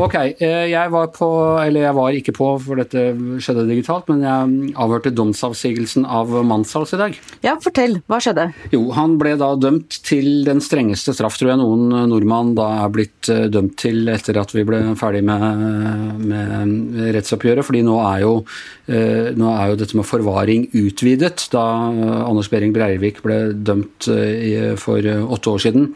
Ok, 0.00 0.14
eh, 0.16 0.70
jeg 0.72 0.90
var 0.92 1.10
på, 1.12 1.26
eller 1.60 1.84
jeg 1.84 1.96
var 1.96 2.16
ikke 2.16 2.32
på, 2.34 2.46
for 2.64 2.80
dette 2.80 3.02
skjedde 3.44 3.66
digitalt, 3.68 4.08
men 4.08 4.22
jeg 4.24 4.72
avhørte 4.80 5.12
domsavsigelsen 5.12 6.06
av 6.08 6.32
Manshaus 6.48 6.94
i 6.96 7.00
dag. 7.00 7.18
Ja, 7.44 7.58
fortell. 7.60 7.98
Hva 8.08 8.18
skjedde? 8.24 8.48
Jo, 8.72 8.86
han 8.96 9.18
ble 9.20 9.34
da 9.40 9.50
dømt 9.60 10.00
til 10.06 10.46
den 10.48 10.64
strengeste 10.64 11.12
straff, 11.16 11.36
tror 11.36 11.52
jeg 11.52 11.60
noen 11.60 11.92
nordmann 12.08 12.54
da 12.56 12.70
er 12.80 12.94
blitt 12.94 13.30
eh, 13.32 13.46
dømt 13.52 13.76
til 13.84 14.08
etter 14.12 14.40
at 14.40 14.56
vi 14.56 14.64
ble 14.68 14.80
ferdig 14.98 15.22
med, 15.28 16.24
med 16.24 16.98
rettsoppgjøret. 17.18 17.66
fordi 17.68 17.84
nå 17.84 18.00
er, 18.00 18.24
jo, 18.24 18.34
eh, 18.88 19.30
nå 19.36 19.54
er 19.58 19.72
jo 19.72 19.80
dette 19.84 20.00
med 20.00 20.08
forvaring 20.08 20.70
utvidet, 20.72 21.48
da 21.52 21.66
Anders 22.24 22.48
Behring 22.52 22.72
Breivik 22.72 23.20
ble 23.24 23.52
dømt 23.52 24.08
for 24.80 25.04
åtte 25.04 25.52
år 25.52 25.66
siden 25.68 25.90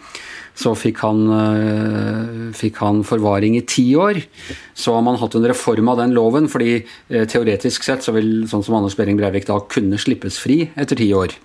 så 0.56 0.72
fikk 0.76 1.02
han, 1.04 1.18
eh, 1.36 2.52
fikk 2.56 2.80
han, 2.80 3.02
forvaring 3.04 3.58
i 3.58 3.64
ti 3.68 3.90
år. 3.94 4.22
Så 4.74 4.94
har 4.94 5.02
man 5.04 5.18
hatt 5.20 5.34
en 5.36 5.48
reform 5.48 5.90
av 5.92 5.98
den 6.00 6.14
loven, 6.16 6.48
fordi 6.48 6.78
eh, 7.10 7.26
teoretisk 7.28 7.84
sett 7.84 8.06
så 8.06 8.14
vil 8.16 8.46
sånn 8.48 8.64
som 8.64 8.78
Anders 8.78 8.96
Behring 8.96 9.18
Breivik 9.20 9.46
da 9.46 9.60
kunne 9.60 10.00
slippes 10.00 10.40
fri 10.40 10.70
etter 10.74 10.96
ti 10.96 11.10
år. 11.12 11.36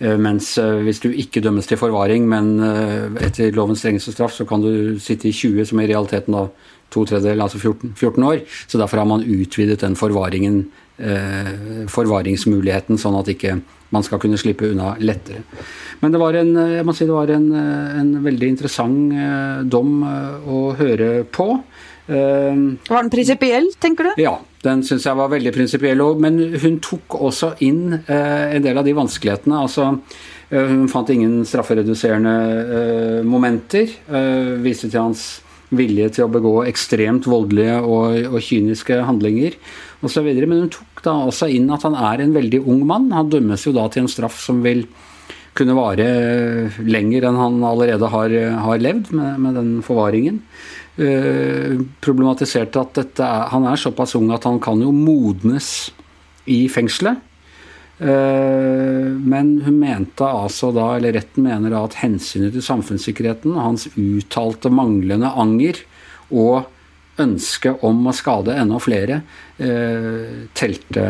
Eh, 0.00 0.16
mens 0.16 0.54
hvis 0.56 1.02
du 1.04 1.10
ikke 1.12 1.42
dømmes 1.44 1.68
til 1.68 1.80
forvaring, 1.80 2.24
men 2.28 2.56
etter 3.20 3.52
lovens 3.52 3.84
strengeste 3.84 4.14
straff, 4.14 4.32
så 4.32 4.48
kan 4.48 4.64
du 4.64 4.96
sitte 5.02 5.28
i 5.28 5.36
20, 5.36 5.68
som 5.68 5.80
i 5.80 5.90
realiteten 5.90 6.32
da 6.32 6.46
to 6.94 7.04
tredjedeler, 7.04 7.44
altså 7.44 7.60
14, 7.60 7.92
14, 7.98 8.24
år. 8.24 8.42
Så 8.70 8.78
derfor 8.80 9.02
har 9.02 9.08
man 9.10 9.26
utvidet 9.26 9.82
den 9.82 9.96
forvaringen, 9.98 10.68
forvaringsmuligheten, 10.96 12.96
sånn 12.96 13.18
at 13.18 13.28
ikke 13.28 13.58
man 13.94 14.06
skal 14.06 14.20
kunne 14.22 14.38
slippe 14.40 14.70
unna 14.70 14.94
lettere. 15.02 15.42
Men 16.00 16.12
det 16.12 16.20
var 16.20 16.36
en, 16.36 16.52
jeg 16.76 16.86
må 16.86 16.94
si 16.96 17.08
det 17.08 17.16
var 17.16 17.32
en, 17.32 17.48
en 17.56 18.12
veldig 18.24 18.50
interessant 18.52 19.16
eh, 19.16 19.64
dom 19.70 20.02
eh, 20.04 20.48
å 20.52 20.62
høre 20.76 21.10
på. 21.32 21.48
Eh, 22.06 22.58
var 22.90 23.02
den 23.02 23.12
prinsipiell, 23.12 23.70
tenker 23.82 24.10
du? 24.10 24.20
Ja, 24.20 24.36
den 24.66 24.84
syns 24.86 25.06
jeg 25.08 25.18
var 25.18 25.32
veldig 25.32 25.54
prinsipiell. 25.54 26.04
Men 26.22 26.40
hun 26.62 26.80
tok 26.84 27.18
også 27.20 27.54
inn 27.66 27.84
en 27.96 28.64
del 28.64 28.76
av 28.76 28.86
de 28.86 28.96
vanskelighetene. 28.96 29.62
altså 29.62 29.84
hun 30.46 30.84
fant 30.86 31.08
ingen 31.10 31.40
straffereduserende 31.42 33.22
momenter. 33.26 33.90
Viste 34.62 34.86
til 34.86 35.00
hans 35.00 35.24
vilje 35.74 36.10
til 36.14 36.26
å 36.26 36.30
begå 36.30 36.54
ekstremt 36.68 37.26
voldelige 37.30 37.80
og, 37.82 38.20
og 38.30 38.38
kyniske 38.44 39.00
handlinger 39.08 39.56
osv. 40.06 40.28
Men 40.44 40.66
hun 40.66 40.72
tok 40.74 41.02
da 41.06 41.16
også 41.26 41.50
inn 41.52 41.68
at 41.74 41.86
han 41.86 41.96
er 41.98 42.22
en 42.22 42.34
veldig 42.36 42.62
ung 42.62 42.84
mann. 42.88 43.10
Han 43.14 43.30
dømmes 43.32 43.66
jo 43.66 43.74
da 43.76 43.88
til 43.90 44.04
en 44.04 44.12
straff 44.12 44.38
som 44.42 44.62
vil 44.66 44.86
kunne 45.56 45.76
vare 45.76 46.06
lenger 46.84 47.24
enn 47.24 47.38
han 47.40 47.62
allerede 47.64 48.10
har, 48.12 48.34
har 48.66 48.82
levd 48.82 49.12
med, 49.16 49.38
med, 49.40 49.56
den 49.56 49.70
forvaringen. 49.84 50.42
Uh, 50.96 51.82
problematiserte 52.04 52.80
at 52.80 53.20
er, 53.20 53.48
han 53.52 53.66
er 53.68 53.80
såpass 53.80 54.14
ung 54.16 54.30
at 54.32 54.46
han 54.48 54.60
kan 54.64 54.80
jo 54.80 54.92
modnes 54.94 55.90
i 56.48 56.66
fengselet. 56.72 57.20
Uh, 57.96 59.14
men 59.16 59.54
hun 59.64 59.78
mente 59.80 60.26
altså 60.28 60.68
da, 60.76 60.90
eller 60.98 61.16
retten 61.16 61.46
mener 61.46 61.72
da 61.72 61.84
at 61.86 61.96
hensynet 62.02 62.52
til 62.52 62.64
samfunnssikkerheten, 62.64 63.56
hans 63.56 63.88
uttalte 63.94 64.72
manglende 64.72 65.30
anger 65.32 65.80
og 66.28 66.68
ønske 67.22 67.72
om 67.86 68.04
å 68.04 68.12
skade 68.16 68.58
enda 68.60 68.76
flere, 68.82 69.22
uh, 69.62 70.44
telte 70.56 71.08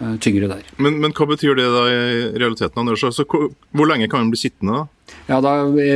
Eh, 0.00 0.16
tyngre 0.20 0.48
der. 0.50 0.64
Men, 0.76 0.98
men, 1.00 1.14
hva 1.16 1.24
betyr 1.30 1.56
det 1.56 1.66
da 1.72 1.86
i 1.88 1.98
realiteten? 2.36 2.82
Anders? 2.82 3.04
Altså, 3.06 3.24
hvor 3.24 3.88
lenge 3.88 4.10
kan 4.12 4.24
han 4.24 4.32
bli 4.32 4.40
sittende? 4.40 4.82
da? 4.82 5.14
Ja, 5.30 5.40
da 5.40 5.54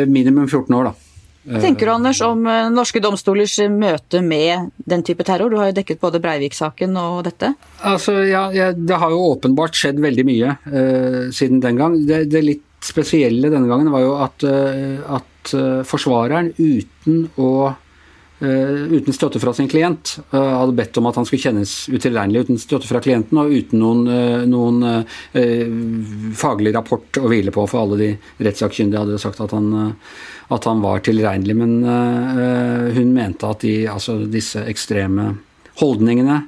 Minimum 0.08 0.48
14 0.48 0.76
år, 0.78 0.90
da. 0.90 1.09
Hva 1.48 1.60
tenker 1.62 1.88
du 1.88 1.92
Anders 1.94 2.20
om 2.24 2.44
eh, 2.48 2.68
norske 2.72 3.00
domstolers 3.00 3.54
møte 3.72 4.20
med 4.24 4.70
den 4.90 5.04
type 5.06 5.24
terror? 5.24 5.48
Du 5.48 5.56
har 5.56 5.70
jo 5.70 5.76
dekket 5.78 6.00
både 6.02 6.20
Breivik-saken 6.20 6.98
og 7.00 7.22
dette. 7.28 7.54
Altså, 7.86 8.18
ja, 8.28 8.44
ja, 8.52 8.70
Det 8.76 8.98
har 9.00 9.14
jo 9.14 9.22
åpenbart 9.32 9.78
skjedd 9.78 10.02
veldig 10.04 10.26
mye 10.28 10.56
uh, 10.68 11.30
siden 11.32 11.62
den 11.64 11.80
gang. 11.80 11.96
Det, 12.06 12.26
det, 12.32 12.44
litt 12.44 12.66
spesielle 12.84 13.48
denne 13.52 13.68
gangen 13.70 13.88
var 13.92 14.04
jo 14.04 14.12
at, 14.20 14.44
uh, 14.44 15.16
at 15.16 15.54
forsvareren 15.88 16.52
uten 16.58 17.24
å 17.40 17.50
uten 18.40 19.12
støtte 19.12 19.40
fra 19.42 19.52
sin 19.56 19.68
klient. 19.68 20.14
hadde 20.32 20.76
bedt 20.76 20.96
om 20.96 21.08
at 21.10 21.18
han 21.20 21.26
skulle 21.28 21.42
kjennes 21.42 21.74
utilregnelig 21.92 22.46
uten 22.46 22.60
støtte 22.60 22.88
fra 22.88 23.02
klienten 23.04 23.38
og 23.40 23.52
uten 23.52 23.82
noen, 23.82 24.02
noen 24.48 24.82
uh, 24.86 26.34
faglig 26.40 26.72
rapport 26.76 27.20
å 27.20 27.28
hvile 27.28 27.52
på, 27.52 27.66
for 27.68 27.84
alle 27.84 28.00
de 28.00 28.10
rettssakkyndige 28.40 29.04
hadde 29.04 29.20
sagt 29.20 29.42
at 29.44 29.52
han, 29.56 29.92
at 30.48 30.68
han 30.70 30.80
var 30.84 31.04
tilregnelig. 31.04 31.56
Men 31.60 31.76
hun 32.96 33.12
mente 33.12 33.50
at 33.50 33.66
de, 33.66 33.74
altså 33.92 34.16
disse 34.30 34.64
ekstreme 34.70 35.34
holdningene 35.80 36.40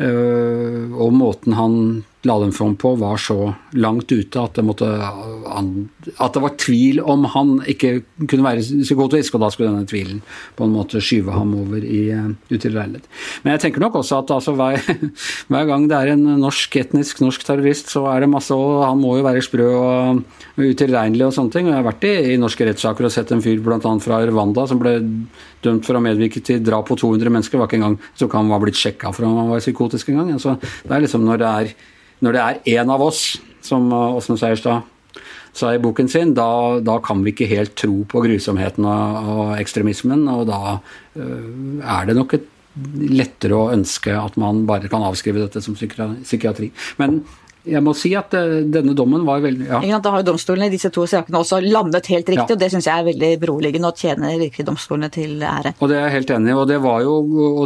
og 0.00 1.12
måten 1.12 1.58
han 1.58 1.76
la 2.22 2.36
dem 2.38 2.52
fram 2.52 2.74
på, 2.76 2.94
var 3.00 3.16
så 3.16 3.54
langt 3.72 4.12
ute 4.12 4.40
at 4.42 4.58
det, 4.58 4.64
måtte, 4.68 4.86
at 4.90 6.34
det 6.34 6.42
var 6.44 6.56
tvil 6.60 7.00
om 7.00 7.24
han 7.32 7.54
ikke 7.70 8.02
kunne 8.28 8.44
være 8.44 8.64
psykotisk, 8.82 9.38
og 9.38 9.44
da 9.44 9.48
skulle 9.52 9.70
denne 9.70 9.88
tvilen 9.88 10.18
på 10.58 10.66
en 10.66 10.74
måte 10.74 11.00
skyve 11.00 11.32
ham 11.32 11.54
over 11.56 11.80
i 11.80 12.02
uh, 12.12 12.28
utilregnelighet. 12.50 13.06
Men 13.44 13.54
jeg 13.54 13.62
tenker 13.64 13.84
nok 13.84 13.96
også 14.02 14.18
at 14.20 14.32
altså, 14.36 14.52
hver, 14.58 14.84
hver, 15.50 15.64
gang 15.70 15.86
det 15.88 15.96
er 15.96 16.12
en 16.12 16.26
norsk 16.42 16.76
etnisk 16.82 17.22
norsk 17.24 17.46
terrorist, 17.46 17.88
så 17.94 18.04
er 18.12 18.20
det 18.20 18.32
masse 18.32 18.52
og 18.52 18.82
Han 18.84 19.00
må 19.00 19.14
jo 19.16 19.24
være 19.24 19.44
sprø 19.44 19.68
og 19.70 20.60
utilregnelig 20.60 21.24
og 21.24 21.32
sånne 21.36 21.54
ting. 21.54 21.68
og 21.68 21.72
Jeg 21.72 21.80
har 21.80 21.88
vært 21.88 22.08
i, 22.08 22.12
i 22.34 22.40
norske 22.40 22.66
rettssaker 22.68 23.08
og 23.08 23.14
sett 23.14 23.32
en 23.32 23.40
fyr 23.44 23.62
bl.a. 23.64 23.94
fra 24.04 24.20
Rwanda 24.28 24.66
som 24.68 24.80
ble 24.82 24.98
dømt 25.64 25.88
for 25.88 25.96
å 25.96 26.02
medvirke 26.04 26.42
til 26.44 26.60
drap 26.64 26.88
på 26.90 26.98
200 27.00 27.32
mennesker. 27.32 27.60
Var 27.60 27.70
ikke 27.70 27.80
engang 27.80 27.96
så 28.12 28.28
han 28.34 28.52
var 28.52 28.60
blitt 28.64 28.80
sjekka 28.80 29.14
for 29.16 29.28
om 29.28 29.40
han 29.40 29.54
var 29.54 29.64
psykotisk 29.64 30.12
engang. 30.12 30.34
Altså, 30.36 30.58
det 30.60 30.96
er 30.96 31.06
liksom 31.06 31.24
når 31.24 31.40
det 31.40 31.54
er 31.62 31.72
når 32.24 32.36
det 32.36 32.44
er 32.44 32.80
én 32.80 32.92
av 32.92 33.02
oss, 33.04 33.40
som 33.64 33.90
uh, 33.92 34.16
Åsne 34.18 34.38
Seierstad 34.40 34.86
sa 35.56 35.72
i 35.74 35.82
boken 35.82 36.08
sin, 36.08 36.32
da, 36.36 36.78
da, 36.84 37.00
kan 37.02 37.24
vi 37.24 37.34
ikke 37.34 37.50
helt 37.50 37.74
tro 37.78 38.04
på 38.08 38.22
grusomheten 38.24 38.86
og, 38.86 39.30
og 39.34 39.52
ekstremismen, 39.58 40.28
og 40.30 40.46
da 40.50 40.78
uh, 40.78 41.80
er 41.80 42.08
det 42.08 42.16
nok 42.18 42.36
et 42.38 42.48
lettere 43.10 43.56
å 43.56 43.70
ønske 43.74 44.14
at 44.14 44.36
man 44.40 44.62
bare 44.68 44.88
kan 44.90 45.02
avskrive 45.02 45.42
dette 45.42 45.62
som 45.64 45.74
psykiatri. 45.74 46.70
Men 47.00 47.22
jeg 47.70 47.82
må 47.84 47.94
si 47.96 48.12
at 48.18 48.34
uh, 48.36 48.60
denne 48.66 48.94
dommen 48.98 49.24
var 49.26 49.42
veldig 49.44 49.68
ja. 49.68 49.98
Da 50.00 50.14
har 50.14 50.22
jo 50.22 50.30
domstolene 50.32 50.68
i 50.70 50.72
disse 50.72 50.90
to 50.94 51.04
sakene 51.10 51.40
også 51.40 51.60
landet 51.64 52.08
helt 52.12 52.28
riktig, 52.28 52.48
ja. 52.48 52.56
og 52.56 52.60
det 52.60 52.70
syns 52.72 52.88
jeg 52.88 53.02
er 53.02 53.08
veldig 53.10 53.30
beroligende 53.42 53.90
og 53.90 54.00
tjener 54.00 54.36
virkelig 54.40 54.66
domstolene 54.68 55.10
til 55.12 55.38
ære. 55.44 55.74
Og 55.78 55.90
det 55.90 55.98
er 55.98 56.06
jeg 56.06 56.16
helt 56.18 56.34
enig 56.36 56.52
i, 56.52 56.56
og 56.56 56.66
det 56.70 56.80
var 56.82 57.04
jo, 57.04 57.14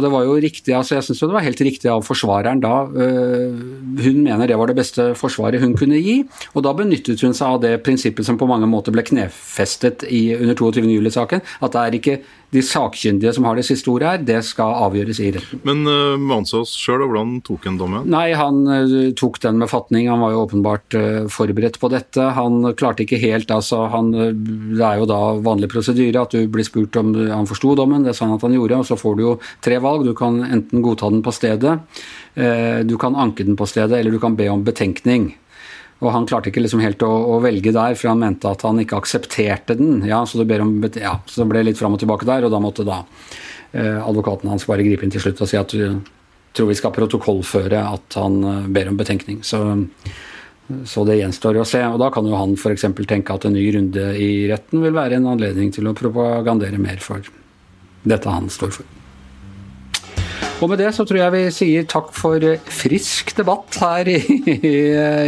det 0.03 0.11
var 0.13 0.27
jo 0.27 0.37
riktig 0.45 0.75
altså 0.75 0.97
Jeg 0.97 1.07
syns 1.07 1.23
det 1.25 1.31
var 1.33 1.45
helt 1.45 1.65
riktig 1.67 1.91
av 1.91 2.05
forsvareren 2.05 2.63
da. 2.63 2.75
Uh, 2.91 3.59
hun 4.05 4.23
mener 4.25 4.49
det 4.49 4.59
var 4.59 4.71
det 4.71 4.77
beste 4.79 5.11
forsvaret 5.17 5.63
hun 5.63 5.75
kunne 5.79 5.99
gi, 6.01 6.21
og 6.53 6.65
da 6.65 6.75
benyttet 6.77 7.23
hun 7.25 7.35
seg 7.35 7.57
av 7.57 7.61
det 7.65 7.75
prinsippet 7.85 8.27
som 8.27 8.39
på 8.39 8.49
mange 8.49 8.69
måter 8.69 8.95
ble 8.95 9.05
knefestet 9.05 10.05
i, 10.09 10.27
under 10.37 10.57
22. 10.57 10.87
juli-saken, 10.97 11.45
at 11.65 11.75
det 11.75 11.85
er 11.85 11.99
ikke 11.99 12.19
de 12.55 12.61
sakkyndige 12.63 13.33
som 13.35 13.45
har 13.47 13.57
det 13.57 13.65
siste 13.67 13.89
ordet 13.91 14.09
her, 14.09 14.23
det 14.27 14.37
skal 14.47 14.75
avgjøres 14.85 15.19
i 15.23 15.31
retten. 15.35 15.61
Men 15.67 15.83
uh, 15.87 16.15
Mansås 16.21 16.73
sjøl, 16.79 17.03
hvordan 17.03 17.39
tok 17.45 17.67
han 17.67 17.79
dommen? 17.79 18.07
Nei, 18.11 18.29
Han 18.37 18.63
uh, 18.69 18.95
tok 19.17 19.39
den 19.43 19.59
med 19.61 19.71
fatning. 19.71 19.94
Han 20.09 20.23
var 20.23 20.33
jo 20.33 20.41
åpenbart 20.43 20.97
uh, 20.99 21.29
forberedt 21.31 21.79
på 21.81 21.89
dette. 21.93 22.25
Han 22.37 22.59
klarte 22.77 23.05
ikke 23.05 23.21
helt 23.21 23.53
altså, 23.53 23.85
han, 23.93 24.11
Det 24.11 24.83
er 24.83 24.99
jo 24.99 25.07
da 25.09 25.21
vanlig 25.45 25.71
prosedyre 25.71 26.25
at 26.25 26.35
du 26.35 26.49
blir 26.51 26.67
spurt 26.67 26.99
om 26.99 27.13
han 27.15 27.47
forsto 27.49 27.77
dommen. 27.79 28.03
Det 28.03 28.11
er 28.11 28.19
sånn 28.19 28.35
at 28.35 28.43
han 28.45 28.57
gjorde, 28.57 28.81
og 28.83 28.89
så 28.89 28.99
får 28.99 29.15
du 29.15 29.23
jo 29.23 29.37
tre 29.63 29.79
valg. 29.83 30.03
Du 30.05 30.13
kan 30.17 30.41
enten 30.43 30.83
godta 30.85 31.09
den 31.13 31.23
på 31.25 31.33
stedet, 31.35 31.79
du 32.35 32.95
kan 32.99 33.15
anke 33.15 33.45
den 33.47 33.55
på 33.55 33.67
stedet, 33.69 33.95
eller 33.95 34.11
du 34.11 34.19
kan 34.19 34.35
be 34.35 34.49
om 34.51 34.63
betenkning. 34.65 35.29
Og 36.03 36.11
han 36.11 36.27
klarte 36.27 36.51
ikke 36.51 36.63
liksom 36.63 36.83
helt 36.83 37.03
å, 37.05 37.11
å, 37.35 37.39
velge 37.43 37.71
der, 37.75 37.95
for 37.95 38.11
han 38.11 38.21
mente 38.21 38.49
at 38.51 38.65
han 38.67 38.81
ikke 38.83 38.99
aksepterte 38.99 39.77
den. 39.79 40.01
Ja, 40.07 40.25
Så 40.27 40.43
om, 40.43 40.73
ja, 40.99 41.15
så 41.25 41.43
det 41.43 41.49
ble 41.53 41.63
litt 41.63 41.79
fram 41.79 41.95
og 41.95 42.01
tilbake 42.03 42.27
der, 42.27 42.45
og 42.45 42.51
da 42.51 42.59
måtte 42.61 42.85
da 42.87 43.01
eh, 43.71 44.01
advokaten 44.03 44.51
hans 44.51 44.67
bare 44.67 44.83
gripe 44.85 45.07
inn 45.07 45.13
til 45.13 45.23
slutt 45.23 45.41
og 45.45 45.51
si 45.51 45.59
at 45.59 45.75
tror 46.55 46.71
vi 46.71 46.77
skal 46.79 46.93
protokollføre 46.95 47.83
at 47.95 48.17
han 48.19 48.41
eh, 48.43 48.67
ber 48.73 48.91
om 48.91 48.99
betenkning. 48.99 49.41
Så, 49.45 49.61
så 50.87 51.05
det 51.07 51.19
gjenstår 51.19 51.61
å 51.61 51.67
se. 51.67 51.83
Og 51.87 51.99
da 52.01 52.11
kan 52.13 52.27
jo 52.27 52.37
han 52.39 52.57
f.eks. 52.57 52.87
tenke 53.05 53.35
at 53.35 53.47
en 53.47 53.57
ny 53.57 53.65
runde 53.75 54.11
i 54.17 54.29
retten 54.51 54.83
vil 54.85 54.95
være 54.95 55.19
en 55.19 55.31
anledning 55.35 55.73
til 55.75 55.89
å 55.89 55.95
propagandere 55.97 56.81
mer 56.81 57.01
for 57.03 57.25
dette 58.05 58.29
han 58.29 58.51
står 58.53 58.77
for. 58.79 58.93
Og 60.63 60.69
med 60.71 60.79
det 60.79 60.93
så 60.95 61.03
tror 61.03 61.19
jeg 61.19 61.33
vi 61.33 61.43
sier 61.51 61.87
takk 61.89 62.13
for 62.15 62.39
frisk 62.71 63.33
debatt 63.35 63.75
her 63.81 64.07
i 64.07 64.19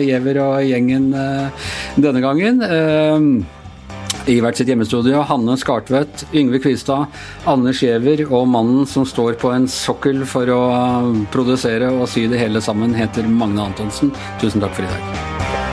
Giæver 0.07 0.39
og 0.45 0.63
gjengen 0.63 1.11
eh, 1.11 1.67
denne 1.99 2.23
gangen. 2.23 2.63
I 4.27 4.41
hvert 4.43 4.59
sitt 4.59 4.67
hjemmestudio 4.67 5.21
Hanne 5.23 5.53
Skartvedt, 5.55 6.25
Yngve 6.35 6.59
Kvistad, 6.59 7.07
Anders 7.47 7.79
Giæver 7.79 8.25
og 8.27 8.49
mannen 8.51 8.83
som 8.89 9.05
står 9.07 9.37
på 9.39 9.53
en 9.55 9.69
sokkel 9.71 10.25
for 10.27 10.51
å 10.51 10.59
produsere 11.31 11.93
og 11.95 12.09
sy 12.11 12.25
det 12.27 12.41
hele 12.41 12.59
sammen, 12.63 12.95
heter 12.97 13.29
Magne 13.31 13.69
Antonsen. 13.69 14.11
Tusen 14.43 14.63
takk 14.63 14.75
for 14.75 14.83
i 14.83 14.91
dag. 14.91 15.66